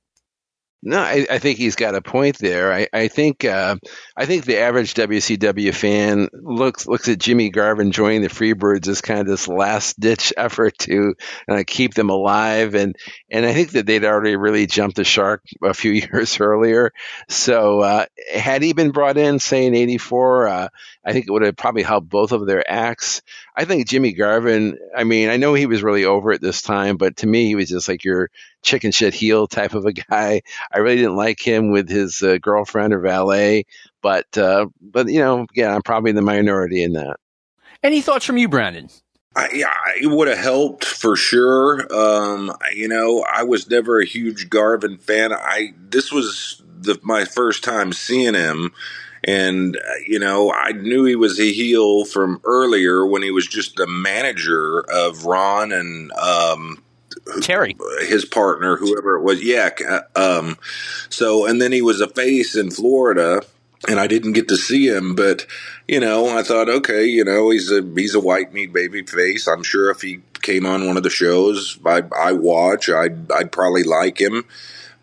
[0.84, 2.72] No, I, I, think he's got a point there.
[2.72, 3.76] I, I think uh,
[4.16, 9.00] I think the average WCW fan looks looks at Jimmy Garvin joining the Freebirds as
[9.00, 11.14] kind of this last ditch effort to
[11.48, 12.96] uh, keep them alive, and
[13.30, 16.92] and I think that they'd already really jumped the shark a few years earlier.
[17.28, 20.68] So uh, had he been brought in, say in '84, uh,
[21.04, 23.22] I think it would have probably helped both of their acts.
[23.54, 24.78] I think Jimmy Garvin.
[24.96, 27.54] I mean, I know he was really over at this time, but to me, he
[27.54, 28.30] was just like your
[28.62, 30.42] chicken shit heel type of a guy.
[30.72, 33.66] I really didn't like him with his uh, girlfriend or valet,
[34.00, 37.18] but uh, but you know, yeah, I'm probably the minority in that.
[37.82, 38.88] Any thoughts from you, Brandon?
[39.34, 41.86] I, yeah, it would have helped for sure.
[41.94, 45.32] Um, you know, I was never a huge Garvin fan.
[45.32, 48.72] I this was the, my first time seeing him,
[49.24, 53.46] and uh, you know, I knew he was a heel from earlier when he was
[53.46, 56.82] just the manager of Ron and um,
[57.40, 59.42] Terry, his partner, whoever it was.
[59.42, 59.70] Yeah.
[60.16, 60.58] Um,
[61.08, 63.42] so, and then he was a face in Florida
[63.88, 65.46] and I didn't get to see him, but
[65.88, 69.48] you know, I thought, okay, you know, he's a he's a white meat baby face.
[69.48, 73.52] I'm sure if he came on one of the shows I I watch, I'd I'd
[73.52, 74.44] probably like him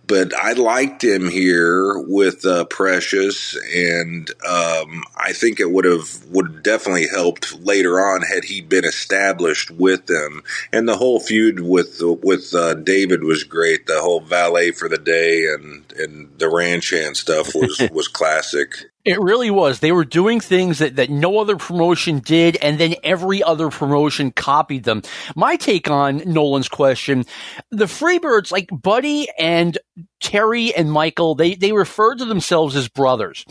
[0.10, 6.26] but I liked him here with uh, Precious, and um, I think it would have
[6.26, 10.44] would definitely helped later on had he been established with them.
[10.74, 13.86] And the whole feud with with uh, David was great.
[13.86, 18.90] The whole valet for the day and and the ranch hand stuff was was classic.
[19.10, 19.80] It really was.
[19.80, 24.30] They were doing things that, that no other promotion did, and then every other promotion
[24.30, 25.02] copied them.
[25.36, 27.26] My take on Nolan's question,
[27.72, 29.80] the Freebirds, like Buddy and
[30.20, 33.46] Terry and Michael, they, they referred to themselves as brothers.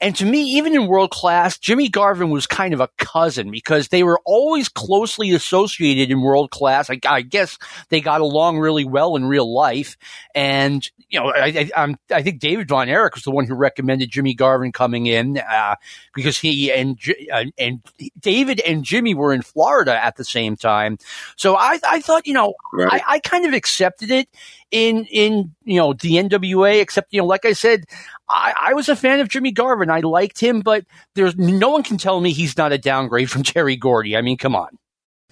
[0.00, 3.88] And to me, even in world class, Jimmy Garvin was kind of a cousin because
[3.88, 6.90] they were always closely associated in world class.
[6.90, 9.96] I, I guess they got along really well in real life.
[10.34, 14.10] And, you know, I, I, I, think David Von Erich was the one who recommended
[14.10, 15.76] Jimmy Garvin coming in uh,
[16.14, 16.98] because he and,
[17.32, 17.80] uh, and
[18.18, 20.98] David and Jimmy were in Florida at the same time.
[21.36, 23.02] So I, I thought, you know, right.
[23.06, 24.28] I, I kind of accepted it
[24.74, 26.80] in in you know the NWA.
[26.80, 27.84] Except you know, like I said,
[28.28, 29.90] I, I, was a fan of Jimmy Garvin.
[29.90, 33.42] I liked him, but there's no one can tell me he's not a downgrade from
[33.44, 34.16] Terry Gordy.
[34.16, 34.78] I mean, come on.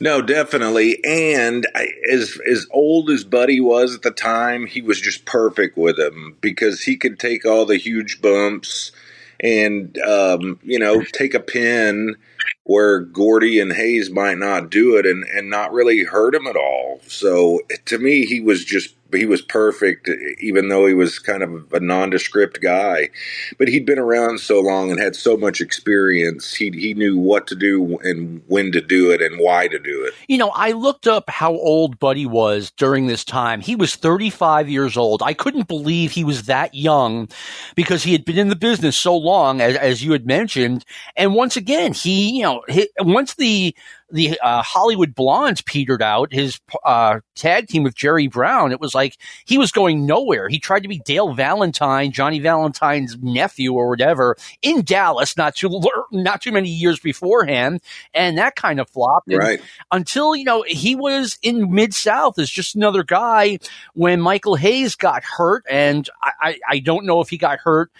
[0.00, 0.98] No, definitely.
[1.04, 1.66] And
[2.10, 6.36] as as old as Buddy was at the time, he was just perfect with him
[6.40, 8.90] because he could take all the huge bumps
[9.38, 12.16] and um, you know take a pin
[12.64, 16.56] where Gordy and Hayes might not do it and and not really hurt him at
[16.56, 17.00] all.
[17.06, 20.08] So to me, he was just he was perfect,
[20.40, 23.10] even though he was kind of a nondescript guy.
[23.58, 26.54] But he'd been around so long and had so much experience.
[26.54, 30.04] He he knew what to do and when to do it and why to do
[30.04, 30.14] it.
[30.28, 33.60] You know, I looked up how old Buddy was during this time.
[33.60, 35.22] He was 35 years old.
[35.22, 37.28] I couldn't believe he was that young
[37.74, 40.84] because he had been in the business so long, as, as you had mentioned.
[41.16, 43.74] And once again, he, you know, he, once the
[44.10, 48.94] the uh, Hollywood Blondes petered out, his uh, tag team with Jerry Brown, it was
[48.94, 49.16] like
[49.46, 50.48] he was going nowhere.
[50.48, 55.80] He tried to be Dale Valentine, Johnny Valentine's nephew or whatever, in Dallas, not too
[56.10, 57.80] not too many years beforehand,
[58.14, 59.32] and that kind of flopped.
[59.32, 59.60] Right.
[59.90, 63.58] Until you know he was in Mid South as just another guy
[63.94, 67.90] when Michael Hayes got hurt, and I, I, I don't know if he got hurt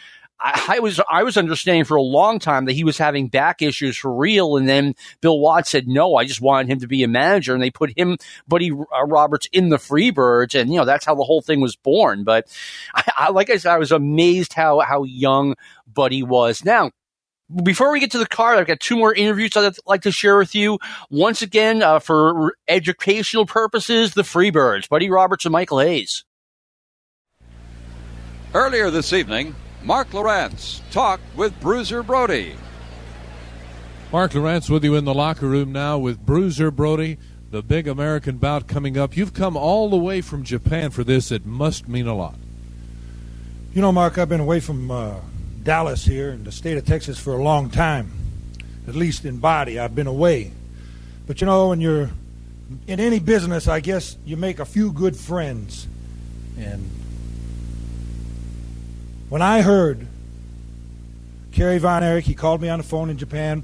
[0.40, 3.96] I, was I was understanding for a long time that he was having back issues
[3.96, 6.16] for real, and then Bill Watts said no.
[6.16, 8.18] I just wanted him to be a manager, and they put him,
[8.48, 11.76] Buddy uh, Roberts, in the Freebirds, and you know that's how the whole thing was
[11.76, 12.24] born.
[12.24, 12.46] But
[12.94, 15.54] I, I, like I said, I was amazed how how young
[15.86, 16.64] Buddy was.
[16.64, 16.90] Now,
[17.62, 20.38] before we get to the card, I've got two more interviews I'd like to share
[20.38, 20.78] with you.
[21.10, 26.24] Once again, uh, for educational purposes, the Freebirds, Buddy Roberts and Michael Hayes.
[28.54, 29.54] Earlier this evening,
[29.84, 32.54] Mark Lowrance talked with Bruiser Brody.
[34.12, 37.18] Mark Lowrance with you in the locker room now with Bruiser Brody,
[37.50, 39.16] the big American bout coming up.
[39.16, 41.32] You've come all the way from Japan for this.
[41.32, 42.36] It must mean a lot.
[43.74, 45.14] You know, Mark, I've been away from uh,
[45.62, 48.12] Dallas here in the state of Texas for a long time.
[48.86, 50.52] At least in body, I've been away.
[51.26, 52.10] But you know, when you're
[52.86, 55.88] in any business, I guess you make a few good friends.
[56.56, 56.88] And
[59.32, 60.06] when I heard
[61.52, 63.62] Kerry Von Erich, he called me on the phone in Japan.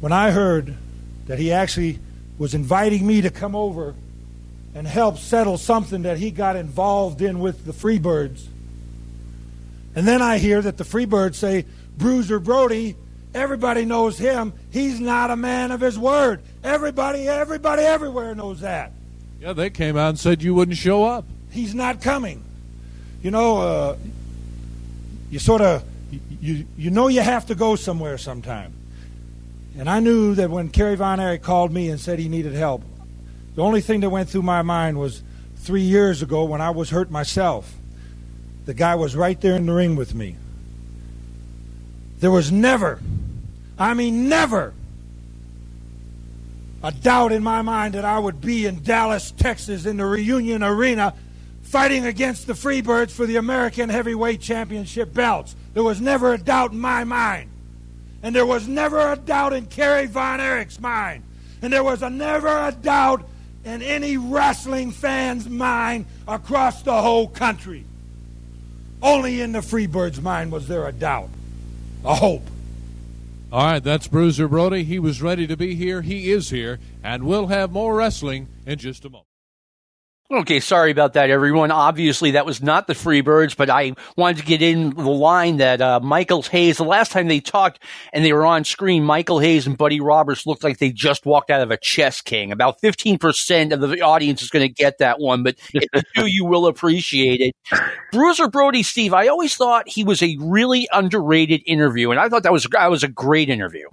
[0.00, 0.74] When I heard
[1.28, 2.00] that he actually
[2.38, 3.94] was inviting me to come over
[4.74, 8.48] and help settle something that he got involved in with the Freebirds.
[9.94, 11.64] And then I hear that the Freebirds say,
[11.96, 12.96] Bruiser Brody,
[13.34, 14.52] everybody knows him.
[14.72, 16.42] He's not a man of his word.
[16.64, 18.90] Everybody, everybody, everywhere knows that.
[19.40, 21.26] Yeah, they came out and said you wouldn't show up.
[21.52, 22.42] He's not coming.
[23.22, 23.96] you know, uh,
[25.30, 25.84] you sort of
[26.40, 28.72] you you know you have to go somewhere sometime.
[29.78, 32.82] And I knew that when Kerry Von Erich called me and said he needed help,
[33.54, 35.22] the only thing that went through my mind was
[35.56, 37.74] three years ago when I was hurt myself.
[38.64, 40.36] The guy was right there in the ring with me.
[42.20, 43.00] There was never,
[43.78, 44.74] I mean, never,
[46.82, 50.62] a doubt in my mind that I would be in Dallas, Texas, in the Reunion
[50.62, 51.14] Arena
[51.68, 55.54] fighting against the Freebirds for the American Heavyweight Championship belts.
[55.74, 57.50] There was never a doubt in my mind.
[58.22, 61.22] And there was never a doubt in Kerry Von Erich's mind.
[61.60, 63.28] And there was a, never a doubt
[63.64, 67.84] in any wrestling fan's mind across the whole country.
[69.02, 71.28] Only in the Freebirds' mind was there a doubt,
[72.04, 72.46] a hope.
[73.52, 74.84] All right, that's Bruiser Brody.
[74.84, 76.02] He was ready to be here.
[76.02, 79.27] He is here, and we'll have more wrestling in just a moment.
[80.30, 81.70] Okay, sorry about that, everyone.
[81.70, 85.80] Obviously, that was not the Freebirds, but I wanted to get in the line that
[85.80, 89.66] uh, Michael Hayes, the last time they talked and they were on screen, Michael Hayes
[89.66, 92.52] and Buddy Roberts looked like they just walked out of a chess king.
[92.52, 96.26] About 15% of the audience is going to get that one, but if you do,
[96.26, 97.80] you will appreciate it.
[98.12, 102.42] Bruiser Brody, Steve, I always thought he was a really underrated interview, and I thought
[102.42, 103.88] that was, that was a great interview.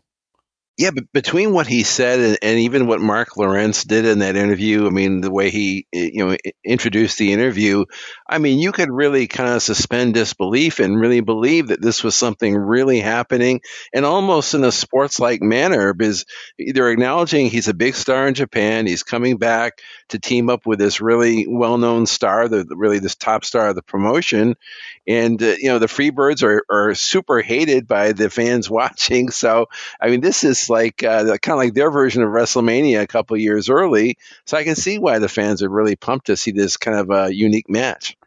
[0.78, 4.36] Yeah, but between what he said and, and, even what Mark Lowrance did in that
[4.36, 7.86] interview, I mean, the way he eh, you know introduced the interview,
[8.30, 12.14] I mean, you could really kind of suspend disbelief and really believe that this was
[12.16, 13.62] something really happening,
[13.94, 16.26] and almost in a sports-like manner, because
[16.74, 20.80] they're acknowledging he's a big star in Japan, he's coming back to team up with
[20.80, 24.56] this really well-known star, the really this top star of the promotion,
[25.08, 29.30] and uh, you know the Freebirds are are super hated by the fans watching.
[29.32, 29.68] So
[30.00, 33.38] I mean, this is like uh, kind of like their version of WrestleMania a couple
[33.38, 34.18] years early.
[34.46, 37.10] So I can see why the fans are really pumped to see this kind of
[37.10, 38.18] a unique match.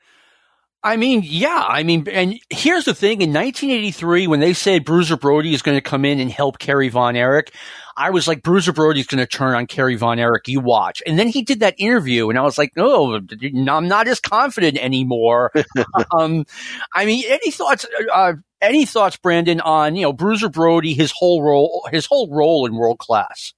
[0.82, 1.64] I mean, yeah.
[1.66, 5.76] I mean, and here's the thing: in 1983, when they said Bruiser Brody is going
[5.76, 7.52] to come in and help Kerry Von Erich,
[7.99, 10.46] I was like, Bruiser Brody's going to turn on Kerry Von Erich.
[10.46, 11.03] You watch.
[11.05, 14.78] And then he did that interview, and I was like, no, I'm not as confident
[14.78, 15.51] anymore.
[16.16, 16.46] um,
[16.94, 17.86] I mean, any thoughts?
[18.12, 22.66] Uh, any thoughts, Brandon, on you know Bruiser Brody, his whole role, his whole role
[22.66, 23.53] in world class?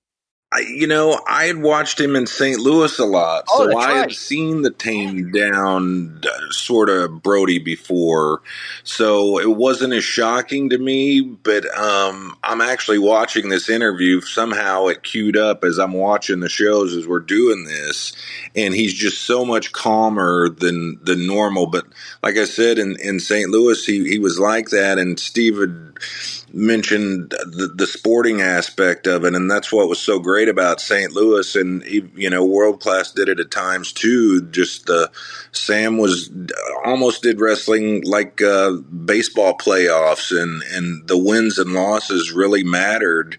[0.52, 2.58] I, you know, I had watched him in St.
[2.58, 3.96] Louis a lot, oh, so I right.
[3.98, 8.42] had seen the tamed down uh, sort of Brody before,
[8.82, 11.20] so it wasn't as shocking to me.
[11.20, 14.20] But um, I'm actually watching this interview.
[14.22, 18.12] Somehow it queued up as I'm watching the shows as we're doing this,
[18.56, 21.68] and he's just so much calmer than than normal.
[21.68, 21.86] But
[22.24, 23.50] like I said, in in St.
[23.50, 25.89] Louis, he he was like that, and Steve had
[26.52, 31.12] mentioned the, the sporting aspect of it, and that's what was so great about St.
[31.12, 34.42] Louis, and you know, world class did it at times too.
[34.50, 35.08] Just uh,
[35.52, 36.30] Sam was
[36.84, 43.38] almost did wrestling like uh, baseball playoffs, and and the wins and losses really mattered,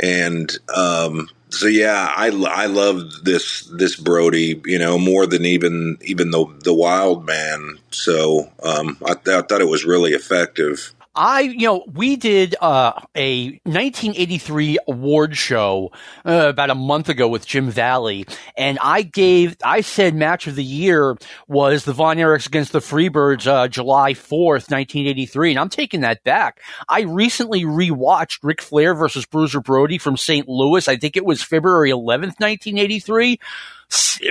[0.00, 5.98] and um, so yeah, I I love this this Brody, you know, more than even
[6.02, 7.78] even the the Wild Man.
[7.90, 10.94] So um, I, th- I thought it was really effective.
[11.14, 15.92] I, you know, we did uh, a 1983 award show
[16.24, 20.56] uh, about a month ago with Jim Valley, and I gave, I said match of
[20.56, 21.16] the year
[21.48, 26.24] was the Von Erichs against the Freebirds, uh, July 4th, 1983, and I'm taking that
[26.24, 26.60] back.
[26.88, 30.48] I recently rewatched Ric Flair versus Bruiser Brody from St.
[30.48, 30.88] Louis.
[30.88, 33.38] I think it was February 11th, 1983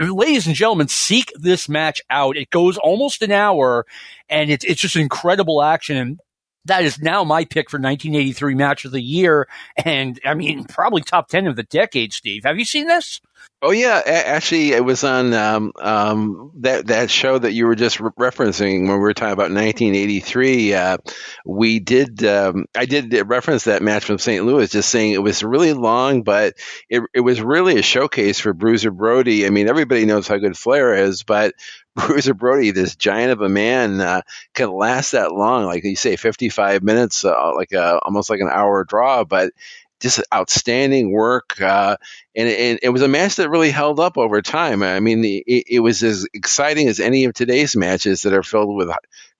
[0.09, 2.35] ladies and gentlemen, seek this match out.
[2.35, 3.85] It goes almost an hour
[4.27, 5.97] and it's, it's just incredible action.
[5.97, 6.19] And
[6.65, 9.47] that is now my pick for 1983 match of the year.
[9.83, 12.43] And I mean, probably top 10 of the decade, Steve.
[12.43, 13.21] Have you seen this?
[13.63, 17.75] Oh yeah, a- actually, it was on um, um, that that show that you were
[17.75, 20.73] just re- referencing when we were talking about 1983.
[20.73, 20.97] Uh,
[21.45, 24.43] we did, um, I did reference that match from St.
[24.43, 26.55] Louis, just saying it was really long, but
[26.89, 29.45] it it was really a showcase for Bruiser Brody.
[29.45, 31.53] I mean, everybody knows how good Flair is, but
[32.07, 34.21] Bruiser Brody, this giant of a man, uh,
[34.53, 38.49] can last that long, like you say, 55 minutes, uh, like a, almost like an
[38.49, 39.51] hour draw, but
[39.99, 41.61] just outstanding work.
[41.61, 41.97] Uh,
[42.35, 44.83] and, it was a match that really held up over time.
[44.83, 48.75] I mean, it, it, was as exciting as any of today's matches that are filled
[48.75, 48.89] with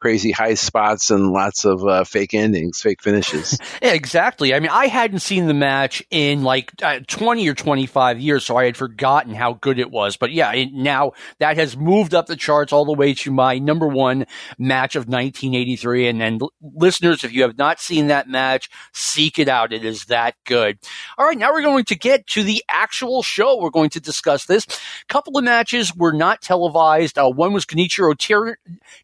[0.02, 3.58] crazy high spots and lots of uh, fake endings, fake finishes.
[3.82, 4.54] yeah, exactly.
[4.54, 8.58] I mean, I hadn't seen the match in like uh, 20 or 25 years, so
[8.58, 10.18] I had forgotten how good it was.
[10.18, 13.60] But yeah, it, now that has moved up the charts all the way to my
[13.60, 14.26] number one
[14.58, 16.08] match of 1983.
[16.08, 19.72] And then, listeners, if you have not seen that match, seek it out.
[19.72, 20.80] It is that good.
[21.18, 24.46] All right, now we're going to get to the actual show, we're going to discuss
[24.46, 24.66] this.
[24.66, 27.20] A couple of matches were not televised.
[27.20, 28.16] Uh, one was Genichiro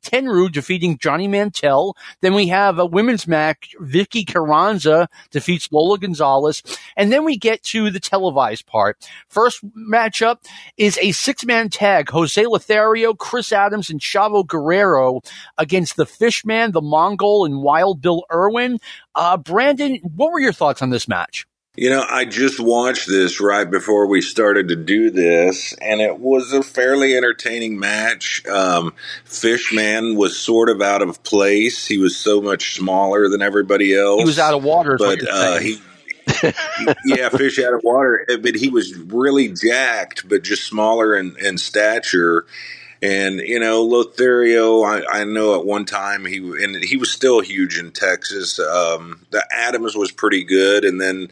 [0.03, 1.97] Tenryu defeating Johnny Mantell.
[2.21, 3.75] Then we have a women's match.
[3.79, 6.63] Vicky Carranza defeats Lola Gonzalez.
[6.95, 8.97] And then we get to the televised part.
[9.27, 10.37] First matchup
[10.77, 12.09] is a six man tag.
[12.11, 15.21] Jose Lothario, Chris Adams, and Chavo Guerrero
[15.57, 18.79] against the Fishman, the Mongol, and Wild Bill Irwin.
[19.15, 21.47] Uh, Brandon, what were your thoughts on this match?
[21.77, 26.19] You know, I just watched this right before we started to do this, and it
[26.19, 28.43] was a fairly entertaining match.
[28.47, 31.85] Um, Fishman was sort of out of place.
[31.85, 34.19] He was so much smaller than everybody else.
[34.19, 35.79] He was out of water, but uh, he.
[37.05, 38.25] yeah, fish out of water.
[38.41, 42.47] But he was really jacked, but just smaller in, in stature.
[43.01, 47.41] And you know, Lothario, I, I, know at one time he and he was still
[47.41, 48.57] huge in Texas.
[48.59, 51.29] Um, the Adams was pretty good, and then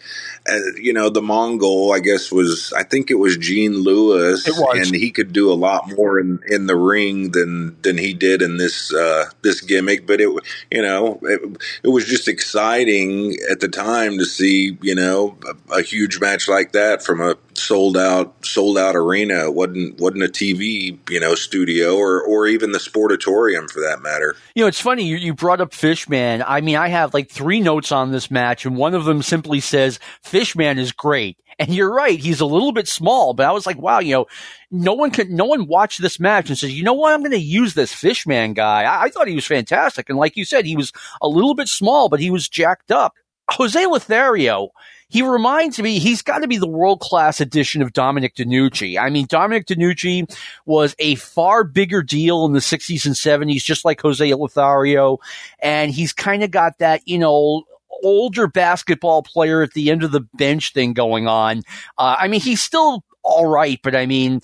[0.48, 4.94] uh, you know the Mongol, I guess was I think it was Gene Lewis, and
[4.94, 8.58] he could do a lot more in, in the ring than than he did in
[8.58, 10.06] this uh, this gimmick.
[10.06, 10.30] But it
[10.70, 11.42] you know it,
[11.84, 15.38] it, was just exciting at the time to see you know
[15.72, 19.52] a, a huge match like that from a sold out sold out arena.
[19.52, 24.36] Wasn't wasn't a TV you know studio or or even the sportatorium for that matter.
[24.56, 26.44] You know, it's funny you, you brought up Fishman.
[26.46, 29.60] I mean, I have like three notes on this match, and one of them simply
[29.60, 31.38] says Fishman is great.
[31.58, 34.26] And you're right, he's a little bit small, but I was like, wow, you know,
[34.72, 37.32] no one can, no one watched this match and says, you know what, I'm going
[37.32, 38.84] to use this Fishman guy.
[38.84, 40.92] I, I thought he was fantastic, and like you said, he was
[41.22, 43.14] a little bit small, but he was jacked up.
[43.52, 44.72] Jose Lothario,
[45.08, 49.00] he reminds me he's got to be the world class edition of Dominic DeNucci.
[49.00, 50.36] I mean, Dominic DeNucci
[50.66, 55.20] was a far bigger deal in the 60s and 70s, just like Jose Lothario.
[55.60, 57.64] And he's kind of got that, you know,
[58.04, 61.62] older basketball player at the end of the bench thing going on.
[61.98, 64.42] Uh, I mean, he's still all right, but I mean,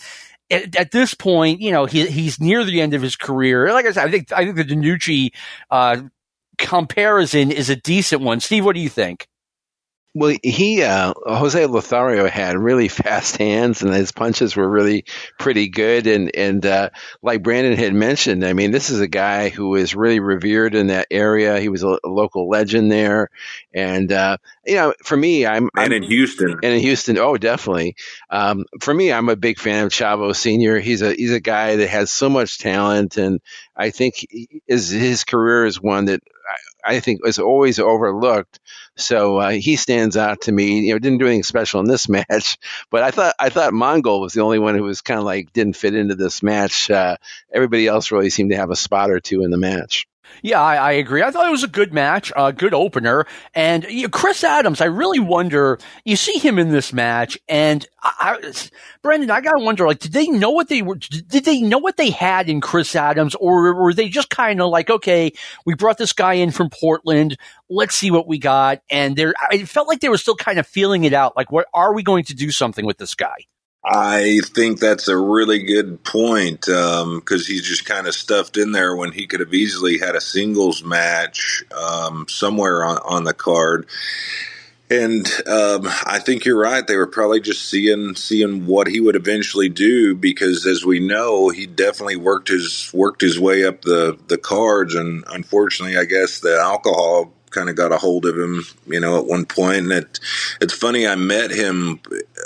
[0.50, 3.72] at, this point, you know, he, he's near the end of his career.
[3.72, 5.32] Like I said, I think I think the DeNucci
[5.70, 6.02] uh,
[6.58, 8.40] comparison is a decent one.
[8.40, 9.28] Steve, what do you think?
[10.14, 15.06] Well, he uh, Jose Lothario had really fast hands, and his punches were really
[15.40, 16.06] pretty good.
[16.06, 16.90] And and uh,
[17.22, 20.88] like Brandon had mentioned, I mean, this is a guy who is really revered in
[20.88, 21.60] that area.
[21.62, 23.30] He was a, a local legend there,
[23.74, 27.38] and uh, you know, for me, I'm and I'm, in Houston, and in Houston, oh,
[27.38, 27.96] definitely.
[28.30, 30.80] Um, for me, I'm a big fan of Chavo Senior.
[30.80, 33.40] He's a he's a guy that has so much talent, and
[33.78, 34.28] I think
[34.68, 36.22] his his career is one that
[36.86, 38.60] I, I think is always overlooked
[38.98, 40.82] so uh, he stands out to me.
[40.82, 42.58] You know, didn't do anything special in this match,
[42.90, 45.54] but I thought I thought Mongol was the only one who was kind of like
[45.54, 46.90] didn't fit into this match.
[46.90, 47.18] Uh,
[47.52, 50.08] everybody else really seemed to have a spot or two in the match.
[50.42, 51.24] Yeah, I, I, agree.
[51.24, 53.26] I thought it was a good match, a good opener.
[53.54, 57.86] And you know, Chris Adams, I really wonder, you see him in this match and
[58.02, 58.54] I, I,
[59.02, 61.98] Brandon, I gotta wonder, like, did they know what they were, did they know what
[61.98, 65.32] they had in Chris Adams or were they just kind of like, okay,
[65.66, 67.38] we brought this guy in from Portland.
[67.70, 68.82] Let's see what we got.
[68.90, 71.36] And there, it felt like they were still kind of feeling it out.
[71.36, 73.46] Like, what are we going to do something with this guy?
[73.84, 78.74] I think that's a really good point because um, he's just kind of stuffed in
[78.74, 83.34] there when he could have easily had a singles match um, somewhere on, on the
[83.34, 83.88] card.
[84.92, 86.86] And um, I think you're right.
[86.86, 91.48] They were probably just seeing seeing what he would eventually do because, as we know,
[91.48, 94.94] he definitely worked his worked his way up the the cards.
[94.94, 99.20] And unfortunately, I guess the alcohol kind of got a hold of him, you know,
[99.20, 99.78] at one point.
[99.78, 100.20] And it,
[100.60, 102.00] it's funny, I met him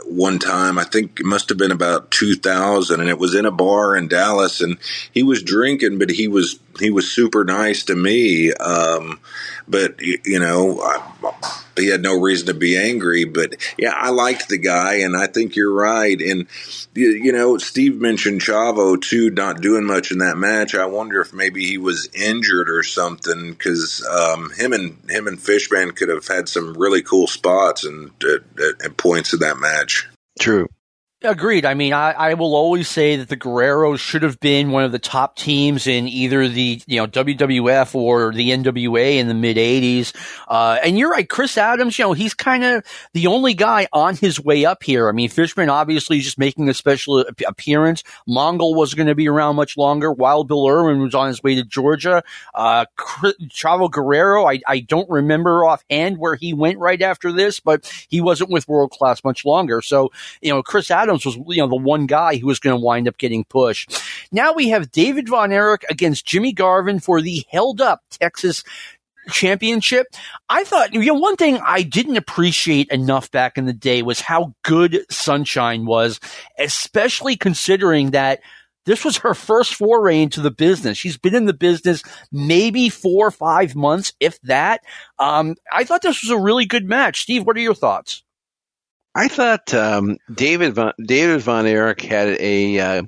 [0.05, 3.51] one time, I think it must have been about 2000, and it was in a
[3.51, 4.77] bar in Dallas, and
[5.11, 8.53] he was drinking, but he was he was super nice to me.
[8.53, 9.19] Um,
[9.67, 11.33] but you know, I,
[11.75, 13.25] he had no reason to be angry.
[13.25, 16.19] But yeah, I liked the guy, and I think you're right.
[16.19, 16.47] And
[16.93, 20.75] you know, Steve mentioned Chavo too, not doing much in that match.
[20.75, 25.39] I wonder if maybe he was injured or something because um, him and him and
[25.39, 30.07] Fishman could have had some really cool spots and at, at points in that match.
[30.39, 30.67] True.
[31.25, 31.65] Agreed.
[31.65, 34.91] I mean, I, I will always say that the Guerreros should have been one of
[34.91, 39.57] the top teams in either the you know WWF or the NWA in the mid
[39.57, 40.13] '80s.
[40.47, 41.97] Uh, and you're right, Chris Adams.
[41.97, 45.09] You know, he's kind of the only guy on his way up here.
[45.09, 48.03] I mean, Fishman obviously just making a special appearance.
[48.27, 50.11] Mongol was going to be around much longer.
[50.11, 52.23] Wild Bill Irwin was on his way to Georgia.
[52.53, 57.91] Uh, Chavo Guerrero, I, I don't remember offhand where he went right after this, but
[58.09, 59.81] he wasn't with World Class much longer.
[59.81, 60.11] So
[60.41, 62.83] you know, Chris Adams Adams was, you know, the one guy who was going to
[62.83, 64.01] wind up getting pushed.
[64.31, 68.63] Now we have David Von Erich against Jimmy Garvin for the held up Texas
[69.29, 70.07] championship.
[70.49, 74.21] I thought, you know, one thing I didn't appreciate enough back in the day was
[74.21, 76.19] how good Sunshine was,
[76.59, 78.41] especially considering that
[78.85, 80.97] this was her first foray into the business.
[80.97, 84.81] She's been in the business maybe four or five months, if that.
[85.17, 87.21] Um, I thought this was a really good match.
[87.21, 88.23] Steve, what are your thoughts?
[89.15, 93.03] I thought um, David Von, David Von Erich had a uh,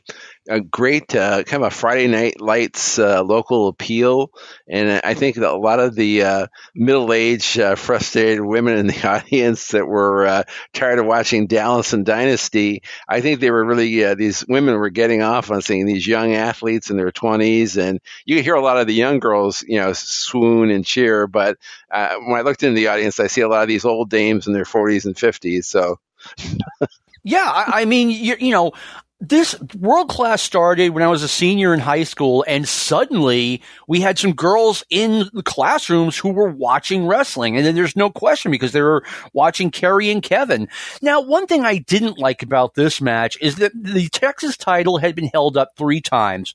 [0.48, 4.32] a great uh, kind of a Friday Night Lights uh, local appeal,
[4.68, 9.08] and I think that a lot of the uh, middle-aged, uh, frustrated women in the
[9.10, 10.43] audience that were uh,
[10.74, 14.89] tired of watching Dallas and Dynasty, I think they were really uh, these women were
[14.89, 18.78] getting off on seeing these young athletes in their twenties, and you hear a lot
[18.78, 21.28] of the young girls, you know, swoon and cheer.
[21.28, 21.58] But
[21.89, 24.54] when I looked into the audience, I see a lot of these old dames in
[24.54, 25.68] their forties and fifties.
[25.68, 26.00] So.
[27.24, 28.74] yeah, I, I mean, you, you know,
[29.20, 33.99] this world class started when I was a senior in high school, and suddenly we
[33.99, 37.57] had some girls in the classrooms who were watching wrestling.
[37.57, 39.03] And then there's no question because they were
[39.34, 40.68] watching Kerry and Kevin.
[41.01, 45.15] Now, one thing I didn't like about this match is that the Texas title had
[45.15, 46.53] been held up three times.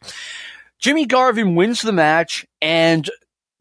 [0.79, 3.09] Jimmy Garvin wins the match, and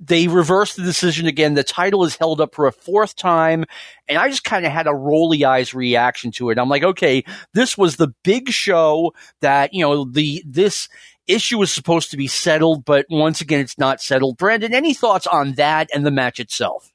[0.01, 1.53] they reversed the decision again.
[1.53, 3.65] The title is held up for a fourth time.
[4.09, 6.57] And I just kind of had a rolly eyes reaction to it.
[6.57, 7.23] I'm like, okay,
[7.53, 10.89] this was the big show that, you know, the, this
[11.27, 14.37] issue was supposed to be settled, but once again, it's not settled.
[14.37, 16.91] Brandon, any thoughts on that and the match itself?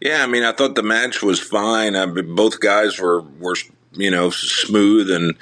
[0.00, 1.94] Yeah, I mean, I thought the match was fine.
[1.94, 3.56] I both guys were were
[3.92, 5.10] you know, smooth.
[5.10, 5.34] And,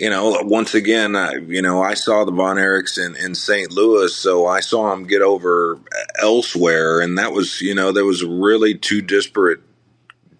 [0.00, 3.70] you know, once again, I, you know, I saw the Von Erichs in, in St.
[3.72, 5.78] Louis, so I saw them get over
[6.20, 7.00] elsewhere.
[7.00, 9.60] And that was, you know, there was really two disparate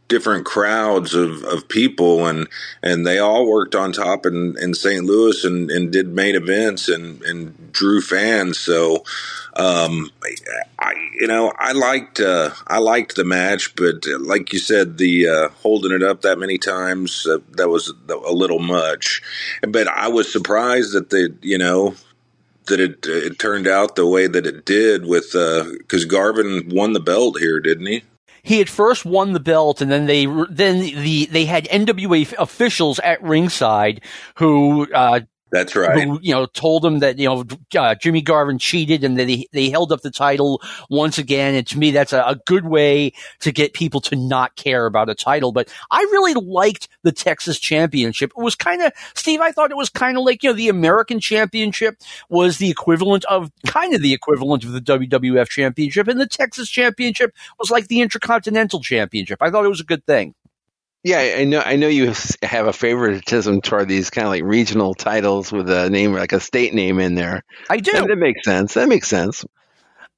[0.09, 2.48] different crowds of, of people and
[2.82, 5.04] and they all worked on top in, in St.
[5.04, 8.59] Louis and, and did main events and, and drew fans.
[8.59, 9.04] So
[9.54, 10.11] um,
[10.78, 14.98] I, you know, I liked uh, I liked the match, but uh, like you said,
[14.98, 19.22] the uh, holding it up that many times uh, that was a little much.
[19.66, 21.94] But I was surprised that the you know
[22.66, 26.92] that it it turned out the way that it did with because uh, Garvin won
[26.92, 28.02] the belt here, didn't he?
[28.47, 33.01] He had first won the belt, and then they then the they had NWA officials
[33.01, 34.03] at ringside
[34.36, 35.20] who uh,
[35.51, 36.03] that's right.
[36.03, 37.44] Who, you know, told him that, you know,
[37.78, 41.55] uh, Jimmy Garvin cheated and that they, they held up the title once again.
[41.55, 45.09] And to me, that's a, a, good way to get people to not care about
[45.09, 45.53] a title.
[45.53, 48.32] But I really liked the Texas championship.
[48.36, 50.68] It was kind of, Steve, I thought it was kind of like, you know, the
[50.68, 56.09] American championship was the equivalent of, kind of the equivalent of the WWF championship.
[56.09, 59.40] And the Texas championship was like the Intercontinental championship.
[59.40, 60.34] I thought it was a good thing.
[61.05, 61.62] Yeah, I know.
[61.64, 65.88] I know you have a favoritism toward these kind of like regional titles with a
[65.88, 67.44] name like a state name in there.
[67.70, 67.92] I do.
[67.92, 68.74] That, that makes sense.
[68.74, 69.44] That makes sense.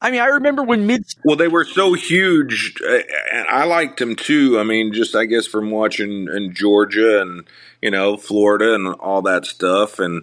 [0.01, 1.05] I mean, I remember when mid.
[1.25, 3.01] Well, they were so huge, uh,
[3.33, 4.59] and I liked them too.
[4.59, 7.45] I mean, just I guess from watching in Georgia and
[7.83, 10.23] you know Florida and all that stuff, and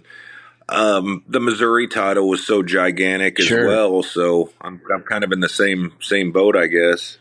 [0.68, 3.66] um, the Missouri title was so gigantic as sure.
[3.66, 4.02] well.
[4.02, 7.18] So I'm I'm kind of in the same same boat, I guess.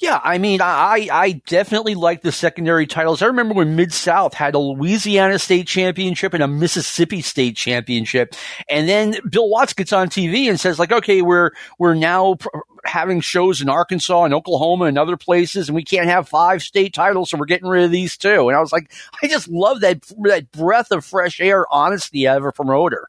[0.00, 3.20] Yeah, I mean, I I definitely like the secondary titles.
[3.20, 8.34] I remember when Mid South had a Louisiana State Championship and a Mississippi State Championship,
[8.70, 12.48] and then Bill Watts gets on TV and says like, "Okay, we're we're now pr-
[12.86, 16.94] having shows in Arkansas and Oklahoma and other places, and we can't have five state
[16.94, 18.90] titles, so we're getting rid of these too." And I was like,
[19.22, 23.06] I just love that that breath of fresh air, honesty out of a promoter.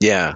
[0.00, 0.34] Yeah,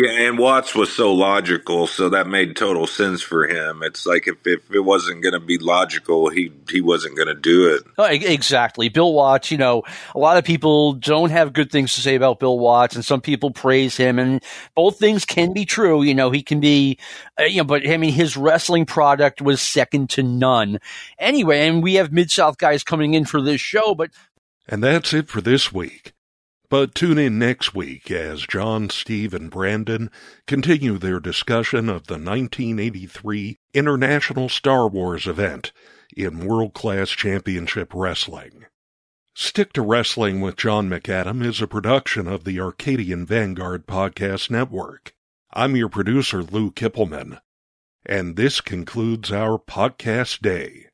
[0.00, 3.82] yeah, and Watts was so logical, so that made total sense for him.
[3.82, 7.34] It's like if, if it wasn't going to be logical, he he wasn't going to
[7.34, 7.82] do it.
[7.98, 8.88] Oh, exactly.
[8.90, 9.82] Bill Watts, you know,
[10.14, 13.20] a lot of people don't have good things to say about Bill Watts, and some
[13.20, 14.40] people praise him, and
[14.76, 16.04] both things can be true.
[16.04, 16.96] You know, he can be,
[17.40, 20.78] uh, you know, but I mean, his wrestling product was second to none.
[21.18, 24.10] Anyway, and we have Mid South guys coming in for this show, but.
[24.68, 26.12] And that's it for this week.
[26.70, 30.10] But tune in next week as John, Steve, and Brandon
[30.46, 35.72] continue their discussion of the 1983 International Star Wars event
[36.14, 38.66] in World Class Championship Wrestling.
[39.34, 45.14] Stick to Wrestling with John McAdam is a production of the Arcadian Vanguard Podcast Network.
[45.52, 47.40] I'm your producer, Lou Kippelman,
[48.04, 50.88] and this concludes our podcast day.